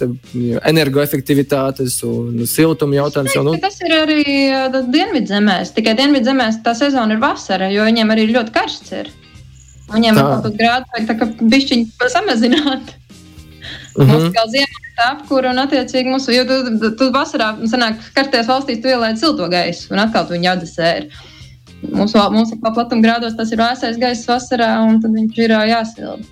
energoefektivitātes 0.71 1.99
un 2.09 2.47
siltuma 2.49 3.01
jautājums 3.03 3.37
jau. 3.37 3.45
Nu, 3.47 3.59
ir 3.89 3.95
ir 3.95 4.03
arī 4.05 4.25
uh, 4.53 4.77
dienvidzemēs. 4.93 5.73
Tikai 5.77 5.95
dienvidzemēs 5.99 6.61
tā 6.65 6.75
sezona 6.77 7.17
ir 7.17 7.23
vasara, 7.23 7.71
jo 7.73 7.87
viņiem 7.89 8.13
arī 8.15 8.29
ļoti 8.31 8.55
karsts 8.55 8.95
ir. 9.01 9.11
Viņiem 9.89 10.19
ir 10.19 10.27
kaut 10.27 10.45
kāds 10.45 10.59
grāds, 10.59 10.91
vajag 10.93 11.07
tā 11.09 11.15
kā 11.17 11.29
bišķiņi 11.55 12.11
samazināt. 12.13 12.91
Uh 13.99 14.05
-huh. 14.05 14.11
Mums 14.13 14.35
kā 14.35 14.45
ziemā 14.53 14.83
ir 14.83 15.05
apkūra 15.09 15.51
un 15.51 15.59
attiecīgi 15.65 16.11
mums, 16.11 16.29
jo 16.29 16.45
tu, 16.45 16.59
tu, 16.81 16.91
tu 16.97 17.11
vasarā, 17.13 17.57
sanāk, 17.67 17.97
karstajās 18.15 18.47
valstīs 18.47 18.83
tu 18.83 18.89
ielēji 18.89 19.17
silto 19.17 19.49
gaisu 19.49 19.95
un 19.95 19.99
atkal 19.99 20.27
tu 20.27 20.35
viņu 20.35 20.45
jādasēri. 20.45 21.09
Mums, 21.91 22.15
mums 22.15 22.53
ir 22.53 22.59
platuma 22.61 23.03
grādos 23.03 23.37
tas 23.37 23.53
ir 23.53 23.59
vēsais 23.59 23.99
gaiss 23.99 24.29
vasarā 24.29 24.83
un 24.83 25.01
tad 25.01 25.11
viņš 25.11 25.39
ir 25.39 25.51
jāsilda. 25.51 26.25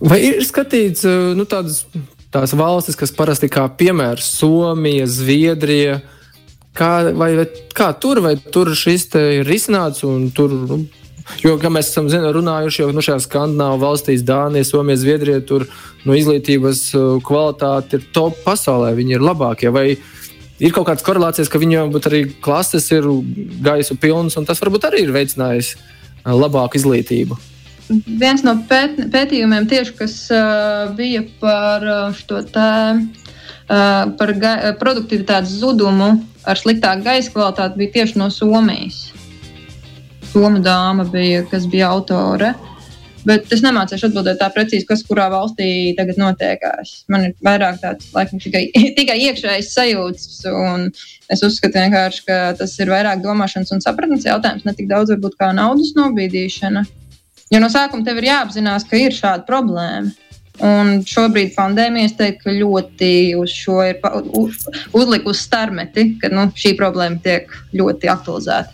Vai 0.00 0.20
ir 0.20 0.44
skatīts 0.44 1.04
nu, 1.34 1.44
tādas 1.44 1.86
tās 2.30 2.52
valstis, 2.52 2.96
kas 2.96 3.12
parasti 3.12 3.48
kā 3.48 3.68
piemērs 3.68 4.38
Somija, 4.38 5.06
Zviedrija, 5.06 5.94
uh, 5.94 6.15
Kā, 6.76 6.90
vai, 7.16 7.30
vai, 7.38 7.46
kā 7.76 7.90
tur, 8.00 8.20
vai 8.24 8.34
tur 8.36 8.74
šis 8.76 9.08
ir 9.16 9.48
risināts 9.48 10.04
un 10.04 10.30
tur. 10.36 10.52
Nu, 10.68 10.84
Jo, 11.42 11.56
kā 11.58 11.70
mēs 11.72 11.88
esam 11.90 12.06
zinu, 12.10 12.28
runājuši, 12.36 12.84
jau 12.84 12.92
nu, 12.94 13.02
šajā 13.02 13.18
skandināvu 13.24 13.80
valstīs, 13.82 14.22
Dānija, 14.26 14.66
Somija, 14.66 14.98
Zviedrija, 15.00 15.40
tur 15.42 15.64
nu, 16.06 16.14
izglītības 16.14 16.82
uh, 16.94 17.08
kvalitāte 17.26 17.98
ir 17.98 18.06
top 18.14 18.38
pasaulē. 18.44 18.92
Viņi 18.96 19.16
ir 19.16 19.24
labākie. 19.26 19.72
Vai 19.74 19.88
ir 19.96 20.74
kaut 20.74 20.86
kādas 20.88 21.04
korelācijas, 21.06 21.50
ka 21.50 21.60
viņiem 21.60 21.98
arī 21.98 22.22
klases 22.44 22.86
ir 22.94 23.08
gaisu 23.66 23.98
pilnas, 24.00 24.38
un 24.38 24.46
tas 24.48 24.62
varbūt 24.62 24.86
arī 24.88 25.02
ir 25.02 25.12
veicinājis 25.16 25.74
uh, 25.74 26.30
labāku 26.30 26.78
izglītību? 26.78 27.38
Viens 28.06 28.42
no 28.46 28.56
pēt, 28.70 28.96
pētījumiem, 29.10 29.66
tieši, 29.70 29.98
kas 29.98 30.16
uh, 30.34 30.94
bija 30.98 31.26
par 31.42 31.84
uh, 31.86 32.16
šo 32.16 32.40
te, 32.54 32.70
uh, 33.02 34.14
par 34.18 34.34
produktivitātes 34.78 35.58
zudumu 35.58 36.14
ar 36.46 36.60
sliktāku 36.60 37.04
gaisa 37.06 37.32
kvalitāti 37.34 37.82
bija 37.82 37.94
tieši 37.98 38.20
no 38.20 38.30
Somijas. 38.32 39.06
Somu 40.30 40.62
dāma 40.62 41.06
bija, 41.10 41.44
kas 41.50 41.66
bija 41.70 41.90
autore. 41.94 42.54
Bet 43.26 43.50
es 43.50 43.62
nemācīšu 43.64 44.06
atbildēt 44.06 44.38
tā 44.38 44.46
precīzi, 44.54 44.86
kas 44.86 45.00
kurā 45.06 45.24
valstī 45.32 45.68
tagad 45.98 46.18
notiekās. 46.20 46.92
Man 47.10 47.24
ir 47.26 47.32
vairāk 47.42 47.80
tāds, 47.82 48.12
laikam, 48.14 48.38
tikai, 48.42 48.68
tikai 48.98 49.16
iekšējs 49.24 49.72
sajūts. 49.74 50.44
Es 51.34 51.42
uzskatu, 51.42 51.82
ka 52.28 52.36
tas 52.60 52.76
ir 52.78 52.92
vairāk 52.92 53.24
domāšanas 53.24 53.74
un 53.74 53.82
sapratnes 53.82 54.28
jautājums, 54.28 54.62
ne 54.62 54.76
tik 54.78 54.86
daudz 54.92 55.10
varbūt 55.16 55.34
kā 55.40 55.50
naudas 55.56 55.90
nobīdīšana. 55.98 56.84
Jo 57.50 57.62
no 57.62 57.70
sākuma 57.70 58.06
tev 58.06 58.22
ir 58.22 58.30
jāapzinās, 58.30 58.86
ka 58.86 58.98
ir 58.98 59.14
šāda 59.14 59.46
problēma. 59.48 60.14
Un 60.64 61.02
šobrīd 61.04 61.52
pandēmija, 61.56 62.14
teiktu, 62.16 62.54
ļoti 62.62 63.10
uz 63.36 63.52
šo 63.52 63.80
ir 63.84 63.98
uz, 64.38 64.62
uzlikusi 64.96 65.44
starmeti, 65.44 66.06
ka 66.22 66.30
nu, 66.32 66.48
šī 66.56 66.72
problēma 66.78 67.20
tiek 67.24 67.52
ļoti 67.76 68.12
aktualizēta. 68.12 68.72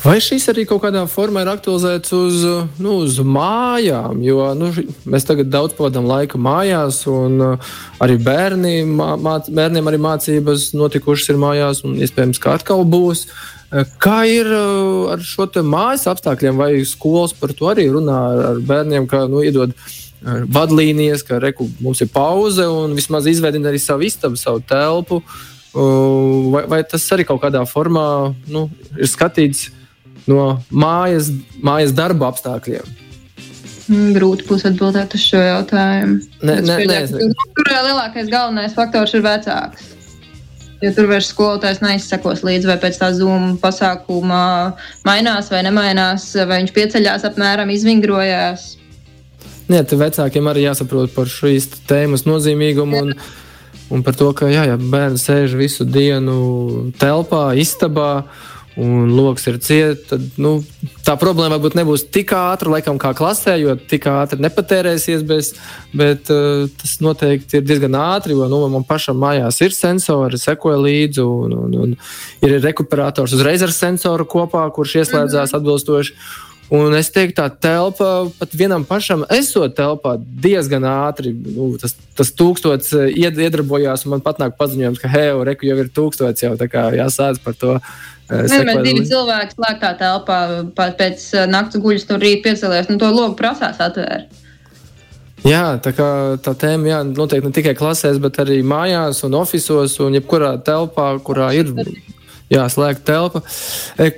Vai 0.00 0.16
šis 0.22 0.46
arī 0.48 0.62
kaut 0.64 0.80
kādā 0.80 1.02
formā 1.12 1.42
ir 1.44 1.50
aktualizēts 1.52 2.12
uz, 2.16 2.40
nu, 2.80 2.94
uz 3.04 3.18
mājām? 3.20 4.22
Jo 4.24 4.46
nu, 4.56 4.70
mēs 5.04 5.26
tagad 5.28 5.50
daudz 5.52 5.74
pavadām 5.76 6.06
laika 6.08 6.38
mājās, 6.40 7.02
un 7.10 7.34
uh, 7.44 7.72
arī 8.00 8.16
bērni, 8.24 8.78
māc, 8.88 9.50
bērniem 9.52 9.90
arī 9.90 9.98
mācības 10.00 10.70
notikušas 10.72 11.34
ir 11.34 11.40
mājās, 11.42 11.82
un 11.84 11.98
iespējams, 12.00 12.40
ka 12.40 12.54
atkal 12.56 12.86
būs. 12.88 13.26
Uh, 13.68 13.82
kā 14.00 14.22
ir 14.30 14.48
uh, 14.48 15.10
ar 15.12 15.20
šo 15.20 15.44
mājas 15.68 16.06
apstākļiem, 16.08 16.56
vai 16.56 16.70
skolas 16.88 17.36
par 17.36 17.52
to 17.58 17.68
arī 17.68 17.90
runā 17.92 18.20
ar, 18.30 18.40
ar 18.54 18.62
bērniem, 18.70 19.08
ka 19.10 19.26
nu, 19.28 19.42
iedod 19.44 19.74
vadlīnijas, 20.24 21.24
ka 21.28 21.38
reku, 21.40 21.66
mums 21.80 22.00
ir 22.04 22.08
pauze 22.12 22.64
un 22.68 22.96
vismaz 22.96 23.28
izveidina 23.28 23.68
arī 23.68 23.80
savu 23.80 24.04
istabu, 24.08 24.40
savu 24.40 24.60
telpu? 24.68 25.20
Vai, 25.72 26.64
vai 26.68 26.80
tas 26.88 27.04
arī 27.14 27.24
kaut 27.28 27.40
kādā 27.44 27.62
formā 27.68 28.06
nu, 28.48 28.66
ir 28.96 29.08
skatīts? 29.08 29.68
No 30.30 30.48
mājas, 30.70 31.32
mājas 31.64 31.94
darba 31.96 32.30
apstākļiem? 32.30 32.98
Mm, 33.90 34.12
grūti 34.14 34.46
būs 34.46 34.66
atbildēt 34.68 35.16
uz 35.18 35.22
šo 35.26 35.40
jautājumu. 35.42 36.20
Nē, 36.46 36.60
nē, 36.62 36.76
nē, 36.86 36.98
nē. 37.10 37.30
Tur 37.56 37.70
lielākais 37.74 38.30
galvenais 38.30 38.76
faktors 38.76 39.16
ir 39.18 39.24
vecāks. 39.26 39.88
Jo 40.80 40.92
tur 40.96 41.10
vairs 41.10 41.28
skolotājs 41.28 41.82
neizsekos 41.82 42.44
līdzi, 42.46 42.68
vai 42.70 42.78
pēc 42.80 43.00
tā 43.02 43.10
zūmu 43.12 43.58
pasākuma 43.60 44.42
mainās 45.04 45.50
vai 45.52 45.64
nemainās, 45.66 46.30
vai 46.38 46.62
viņš 46.62 46.72
pieceļās 46.76 47.26
apmēram, 47.28 47.72
izvingrojās. 47.74 48.70
Nē, 49.70 49.82
te 49.86 49.98
vecākiem 49.98 50.48
arī 50.50 50.64
jāsaprot 50.64 51.12
par 51.14 51.28
šīs 51.30 51.68
tēmas 51.90 52.24
nozīmīgumu 52.26 53.02
un, 53.04 53.12
un 53.92 54.06
par 54.06 54.16
to, 54.16 54.30
ka 54.38 54.48
jā, 54.50 54.64
ja 54.70 54.78
bērns 54.80 55.26
sēž 55.28 55.58
visu 55.58 55.84
dienu 55.84 56.88
telpā, 56.98 57.50
istabā 57.60 58.12
un 58.78 59.10
lokus 59.10 59.46
ir 59.50 59.58
ciets, 59.58 60.04
tad 60.10 60.38
nu, 60.38 60.60
tā 61.06 61.16
problēma 61.18 61.56
varbūt 61.56 61.74
nebūs 61.78 62.04
tik 62.14 62.30
ātra, 62.36 62.70
laikam, 62.76 63.00
kā 63.02 63.10
klasē, 63.18 63.56
jo 63.58 63.74
tik 63.90 64.06
ātri 64.10 64.38
nepatērēsies. 64.44 65.24
Bez, 65.26 65.52
bet 65.96 66.30
uh, 66.30 66.68
tas 66.80 66.98
noteikti 67.02 67.58
ir 67.58 67.64
diezgan 67.66 67.98
ātri, 67.98 68.36
jo 68.38 68.46
nu, 68.50 68.62
man 68.70 68.86
pašam 68.86 69.18
mājās 69.20 69.58
ir 69.64 69.74
sensori, 69.74 70.38
sekoja 70.38 70.78
līdzi, 70.84 71.24
un, 71.24 71.56
un, 71.64 71.74
un 71.86 71.96
ir 72.46 72.60
rekuperators 72.62 73.34
uzreiz 73.36 73.64
ar 73.66 73.74
sensoru 73.74 74.28
kopā, 74.28 74.62
kurš 74.74 75.00
ieslēdzās 75.02 75.50
mhm. 75.50 75.58
atbilstoši. 75.58 76.16
Un 76.70 76.94
es 76.94 77.08
teiktu, 77.10 77.34
tā 77.40 77.48
telpa 77.50 78.28
pat 78.38 78.52
vienam 78.54 78.84
pašam, 78.86 79.24
esot 79.34 79.72
telpā 79.74 80.12
diezgan 80.22 80.84
ātri. 80.86 81.32
Nu, 81.34 81.72
tas, 81.82 81.96
tas 82.14 82.30
tūkstots 82.38 82.94
uh, 82.94 83.08
iedarbojās, 83.10 84.06
un 84.06 84.14
man 84.14 84.22
pat 84.22 84.38
nāk 84.38 84.54
paziņojums, 84.60 85.02
ka 85.02 85.10
hei, 85.10 85.32
reku 85.50 85.66
jau 85.66 85.80
ir 85.82 85.90
tūkstots, 85.90 86.46
jau 86.46 86.54
tā 86.60 86.70
kā 86.70 86.86
jāsāc 86.94 87.42
par 87.42 87.58
to 87.58 87.74
Vienmēr 88.30 88.84
divi 88.84 89.02
cilvēki 89.08 89.56
slēgtā 89.56 89.94
telpā 89.98 90.38
pēc 90.78 91.24
naktas 91.50 91.82
guļas 91.82 92.06
no 92.10 92.20
rīta 92.22 92.46
piecēlēs, 92.48 92.90
nu 92.92 93.00
to 93.00 93.10
logu 93.14 93.34
prasās 93.38 93.80
atvērt. 93.82 94.38
Jā, 95.46 95.78
tā, 95.80 95.94
kā, 95.96 96.06
tā 96.44 96.52
tēma 96.58 96.90
jā, 96.90 97.00
noteikti 97.08 97.48
ne 97.48 97.56
tikai 97.56 97.72
klasēs, 97.78 98.20
bet 98.20 98.42
arī 98.42 98.60
mājās 98.60 99.22
un 99.24 99.38
oficiālos 99.38 99.96
un 100.04 100.18
jebkurā 100.18 100.58
telpā, 100.66 101.14
kurā 101.24 101.48
ir 101.56 101.70
jā, 102.52 102.66
slēgta 102.68 103.06
telpa. 103.08 103.40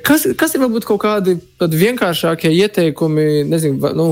Kas, 0.02 0.24
kas 0.38 0.56
ir 0.56 0.64
varbūt 0.64 0.86
kaut 0.88 0.98
kādi 1.04 1.36
vienkāršākie 1.62 2.50
ieteikumi? 2.64 3.44
Nezinu, 3.46 3.92
nu, 3.94 4.08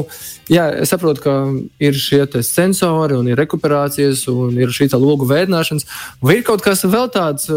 jā, 0.52 0.68
es 0.84 0.92
saprotu, 0.94 1.24
ka 1.24 1.34
ir 1.82 1.98
šie 1.98 2.22
sensori 2.46 3.18
un 3.18 3.32
ir 3.32 3.40
rekuperācijas 3.42 4.28
un 4.30 4.54
ir 4.60 4.70
šī 4.70 4.92
logu 4.94 5.26
veidināšanas. 5.30 5.88
Vai 6.22 6.38
ir 6.38 6.46
kaut 6.46 6.62
kas 6.62 6.86
vēl 6.86 7.10
tāds 7.10 7.50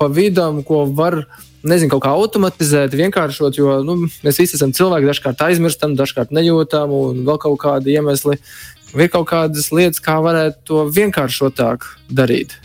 pa 0.00 0.10
vidam, 0.10 0.64
ko 0.66 0.82
var 0.90 1.22
izdarīt? 1.22 1.46
Nezinu, 1.66 1.90
kaut 1.94 2.04
kā 2.06 2.14
automatizēt, 2.16 2.96
vienkāršot, 2.96 3.58
jo 3.60 3.80
nu, 3.86 3.98
mēs 4.24 4.40
visi 4.42 4.56
esam 4.58 4.74
cilvēki, 4.76 5.10
dažkārt 5.10 5.44
aizmirstam, 5.48 5.96
dažkārt 5.98 6.34
nejūtam, 6.34 6.94
un 6.94 7.22
vēl 7.28 7.40
kaut 7.42 7.60
kādi 7.64 7.96
iemesli. 7.98 8.40
Ir 8.96 9.12
kaut 9.12 9.28
kādas 9.30 9.70
lietas, 9.70 10.02
kā 10.02 10.16
varētu 10.22 10.66
to 10.66 10.82
vienkāršotāk 10.90 11.86
darīt. 12.10 12.56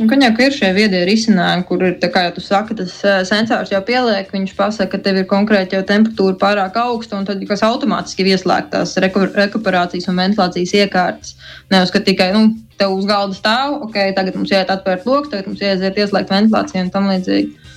Un, 0.00 0.08
ka 0.08 0.16
jau 0.16 0.30
ir 0.40 0.54
šie 0.56 0.70
viedie 0.72 1.02
risinājumi, 1.04 1.64
kur 1.68 1.82
ir, 1.84 1.96
kā 2.00 2.22
jau 2.24 2.32
tu 2.38 2.42
saki, 2.42 2.72
tas 2.78 2.94
sensors 3.28 3.68
jau 3.68 3.82
pieliek, 3.84 4.30
viņš 4.32 4.54
pasaka, 4.56 4.94
ka 4.94 5.00
tev 5.04 5.18
ir 5.20 5.26
konkrēti 5.28 5.76
jau 5.76 5.82
temperatūra 5.84 6.38
pārāk 6.40 6.78
augsta, 6.80 7.18
un 7.18 7.28
tad 7.28 7.42
kas 7.50 7.60
automātiski 7.66 8.24
ir 8.24 8.30
ieslēgtās 8.32 8.96
rekuperācijas 9.04 10.08
un 10.08 10.22
ventilācijas 10.22 10.72
iekārtas. 10.80 11.34
Nevis, 11.74 11.92
ka 11.92 12.00
tikai, 12.06 12.30
nu, 12.32 12.54
tev 12.80 12.96
uz 12.96 13.04
galda 13.10 13.36
stāv, 13.36 13.76
ok, 13.90 13.98
tagad 14.16 14.40
mums 14.40 14.54
jāiet 14.54 14.72
atvērt 14.72 15.04
lokus, 15.04 15.34
tagad 15.34 15.50
mums 15.50 15.60
jāiet 15.60 16.00
ieslēgt 16.00 16.32
ventilāciju 16.32 16.86
un 16.86 16.92
tam 16.96 17.10
līdzīgi. 17.12 17.76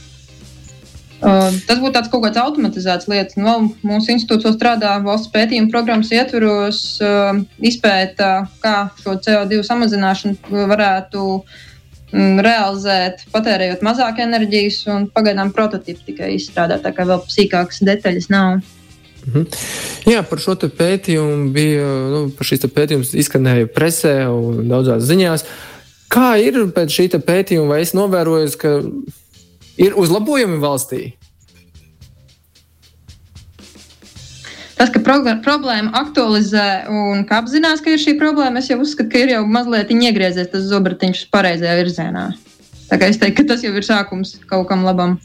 Tas 1.24 1.80
būtu 1.80 1.94
tāds 1.96 2.12
kaut 2.12 2.26
kāds 2.26 2.40
automatizēts 2.42 3.08
lietas. 3.12 3.38
Nu, 3.40 3.56
mūsu 3.86 4.14
institūcijā 4.16 4.54
strādā 4.56 4.96
valsts 5.06 5.32
pētījuma 5.34 5.72
programmas 5.72 6.12
ietvaros, 6.14 6.82
izpēta, 7.64 8.32
kā 8.64 8.76
šo 9.00 9.16
CO2 9.24 9.62
samazināšanu 9.68 10.68
varētu 10.74 11.24
um, 11.24 12.44
realizēt, 12.44 13.26
patērējot 13.34 13.86
mazāk 13.86 14.20
enerģijas, 14.26 14.84
un 14.92 15.08
pagaidām 15.14 15.54
prototypi 15.56 16.12
tikai 16.12 16.34
izstrādāt, 16.38 16.84
tā 16.84 16.94
kā 16.96 17.08
vēl 17.08 17.24
sīkākas 17.32 17.84
detaļas 17.88 18.32
nav. 18.34 18.62
Mhm. 19.24 19.48
Jā, 20.12 20.22
par 20.28 20.42
šo 20.44 20.58
pētījumu 20.60 21.52
bija, 21.56 21.90
nu, 22.12 22.24
par 22.36 22.48
šīs 22.50 22.68
pētījumus 22.68 23.14
izskanēja 23.24 23.72
presē 23.72 24.18
un 24.28 24.66
daudzās 24.68 25.06
ziņās. 25.08 25.48
Kā 26.14 26.36
ir 26.38 26.60
pēc 26.76 26.92
šī 26.94 27.08
pētījuma, 27.24 27.72
vai 27.72 27.84
es 27.86 27.96
novēroju, 27.96 28.50
ka 28.60 28.74
ir 29.78 29.98
uzlabojumi 30.00 30.60
valstī? 30.62 31.04
Tas, 34.78 34.90
ka 34.92 35.00
problēma 35.00 35.94
aktualizē 35.96 36.90
un 36.92 37.22
ka 37.30 37.38
apzinās, 37.44 37.80
ka 37.80 37.94
ir 37.94 38.02
šī 38.02 38.18
problēma, 38.20 38.60
es 38.60 38.72
jau 38.72 38.82
uzskatu, 38.84 39.12
ka 39.14 39.22
ir 39.22 39.36
jau 39.36 39.44
mazliet 39.48 39.94
iegriezies 39.94 40.50
tas 40.52 40.66
zobratiņš 40.68 41.28
pareizajā 41.32 41.76
virzienā. 41.80 42.24
Tā 42.90 42.98
kā 43.00 43.08
es 43.08 43.22
teiktu, 43.22 43.44
ka 43.44 43.54
tas 43.54 43.64
jau 43.64 43.72
ir 43.72 43.86
sākums 43.86 44.36
kaut 44.50 44.68
kam 44.68 44.84
labam. 44.84 45.20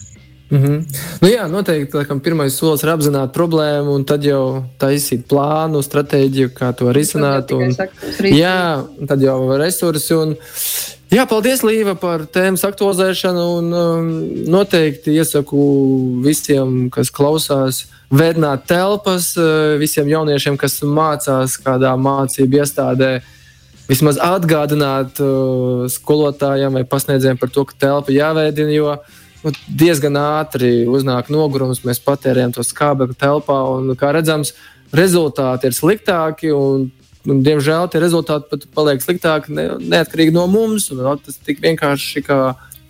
Mm 0.50 0.62
-hmm. 0.62 0.84
nu, 1.20 1.28
jā, 1.28 1.48
noteikti 1.48 1.96
laikam, 1.96 2.20
pirmais 2.20 2.54
solis 2.54 2.82
ir 2.82 2.88
apzināt 2.88 3.32
problēmu, 3.32 3.94
un 3.94 4.04
tad 4.04 4.24
jau 4.24 4.64
taisīt 4.78 5.26
plānu, 5.28 5.82
stratēģiju, 5.82 6.48
kā 6.54 6.72
to 6.72 6.92
risināt. 6.92 7.52
Un, 7.52 7.74
jā, 8.24 8.84
tad 9.08 9.22
jau 9.22 9.56
resursi. 9.58 10.14
Un, 10.14 10.36
Jā, 11.08 11.22
paldies, 11.24 11.62
Līva, 11.64 11.94
par 11.96 12.26
tēmas 12.28 12.66
aktualizēšanu. 12.68 13.44
Un, 13.58 13.68
um, 13.72 14.08
noteikti 14.52 15.14
iesaku 15.16 15.60
visiem, 16.20 16.90
kas 16.92 17.08
klausās, 17.08 17.86
vēdināt 18.12 18.66
telpas, 18.68 19.30
uh, 19.40 19.78
visiem 19.80 20.10
jauniešiem, 20.12 20.58
kas 20.60 20.82
mācās 20.84 21.54
kādā 21.64 21.94
mācību 21.96 22.60
iestādē. 22.60 23.08
Vismaz 23.88 24.20
atgādināt 24.20 25.16
uh, 25.24 25.86
skolotājiem 25.88 26.76
vai 26.76 26.84
pasniedzējiem 26.84 27.40
par 27.40 27.54
to, 27.56 27.64
ka 27.64 27.80
telpa 27.86 28.12
jāveidina, 28.12 28.76
jo 28.76 28.98
nu, 29.46 29.54
diezgan 29.80 30.20
ātri 30.20 30.82
uznāk 30.84 31.32
nogurums. 31.32 31.86
Mēs 31.88 32.04
patērējam 32.04 32.52
to 32.58 32.66
skābekli 32.68 33.16
telpā, 33.16 33.62
un, 33.78 33.94
kā 33.96 34.12
redzams, 34.12 34.52
rezultāti 34.92 35.72
ir 35.72 35.80
sliktāki. 35.80 36.52
Un, 36.52 36.90
diemžēl 37.28 37.90
tie 37.92 38.00
rezultāti 38.02 38.48
pat 38.50 38.66
paliek 38.74 39.04
sliktāki 39.04 39.54
ne, 39.54 39.68
neatkarīgi 39.82 40.34
no 40.34 40.46
mums. 40.50 40.88
Un, 40.94 41.04
tas 41.24 41.38
tik 41.44 41.62
vienkārši 41.64 42.24
kā 42.26 42.40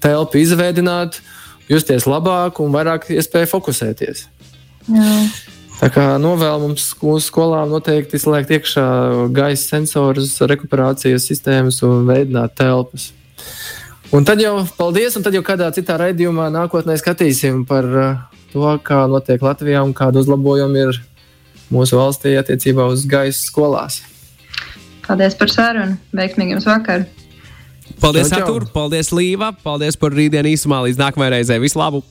telpu 0.03 0.41
izveidot, 0.41 1.21
justies 1.69 2.07
labāk 2.09 2.63
un 2.63 2.75
vairāk 2.75 3.11
iespēju 3.15 3.51
fokusēties. 3.53 4.27
Jā. 4.89 5.15
Tā 5.79 5.91
kā 5.95 6.05
novēl 6.19 6.59
mums 6.65 6.89
skolām 7.23 7.71
noteikti 7.71 8.19
izslēgt 8.19 8.51
iekšā 8.57 8.87
gaisa 9.35 9.77
sensorus, 9.77 10.33
rekuperācijas 10.43 11.29
sistēmas 11.31 11.79
un 11.87 12.09
veidot 12.09 12.55
telpas. 12.59 13.13
Un 14.11 14.25
tad 14.27 14.41
jau 14.43 14.65
paldies, 14.79 15.15
un 15.15 15.23
tad 15.23 15.37
jau 15.37 15.45
kādā 15.47 15.69
citā 15.77 15.99
raidījumā 16.01 16.49
nākotnē 16.51 16.97
skatīsim 16.99 17.63
par 17.69 17.87
uh, 17.87 18.39
to, 18.51 18.65
kā 18.83 19.05
notiek 19.11 19.43
Latvijā 19.45 19.85
un 19.85 19.95
kādu 19.95 20.25
uzlabojumu 20.25 20.83
ir 20.83 21.01
mūsu 21.71 21.99
valstī 22.01 22.35
attiecībā 22.41 22.89
uz 22.91 23.05
gaisa 23.07 23.39
skolās. 23.39 24.01
Paldies 25.09 25.39
par 25.41 25.53
sarunu. 25.53 25.97
Veiksmīgi 26.17 26.57
jums 26.57 26.69
vakar. 26.69 27.07
Paldies, 28.03 28.31
Artur! 28.37 28.69
Paldies, 28.75 29.11
Līva! 29.17 29.51
Paldies 29.65 29.97
par 29.99 30.13
rītdienu 30.15 30.53
īsumā. 30.53 30.83
Līdz 30.85 31.01
nākamajai 31.01 31.39
reizei. 31.39 31.59
Vislabāk! 31.63 32.05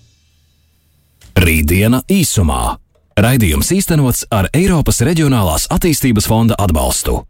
Rītdiena 1.38 2.02
īsumā. 2.10 2.78
Raidījums 3.18 3.70
īstenots 3.74 4.26
ar 4.34 4.50
Eiropas 4.58 5.00
Reģionālās 5.06 5.70
attīstības 5.74 6.28
fonda 6.30 6.58
atbalstu. 6.62 7.22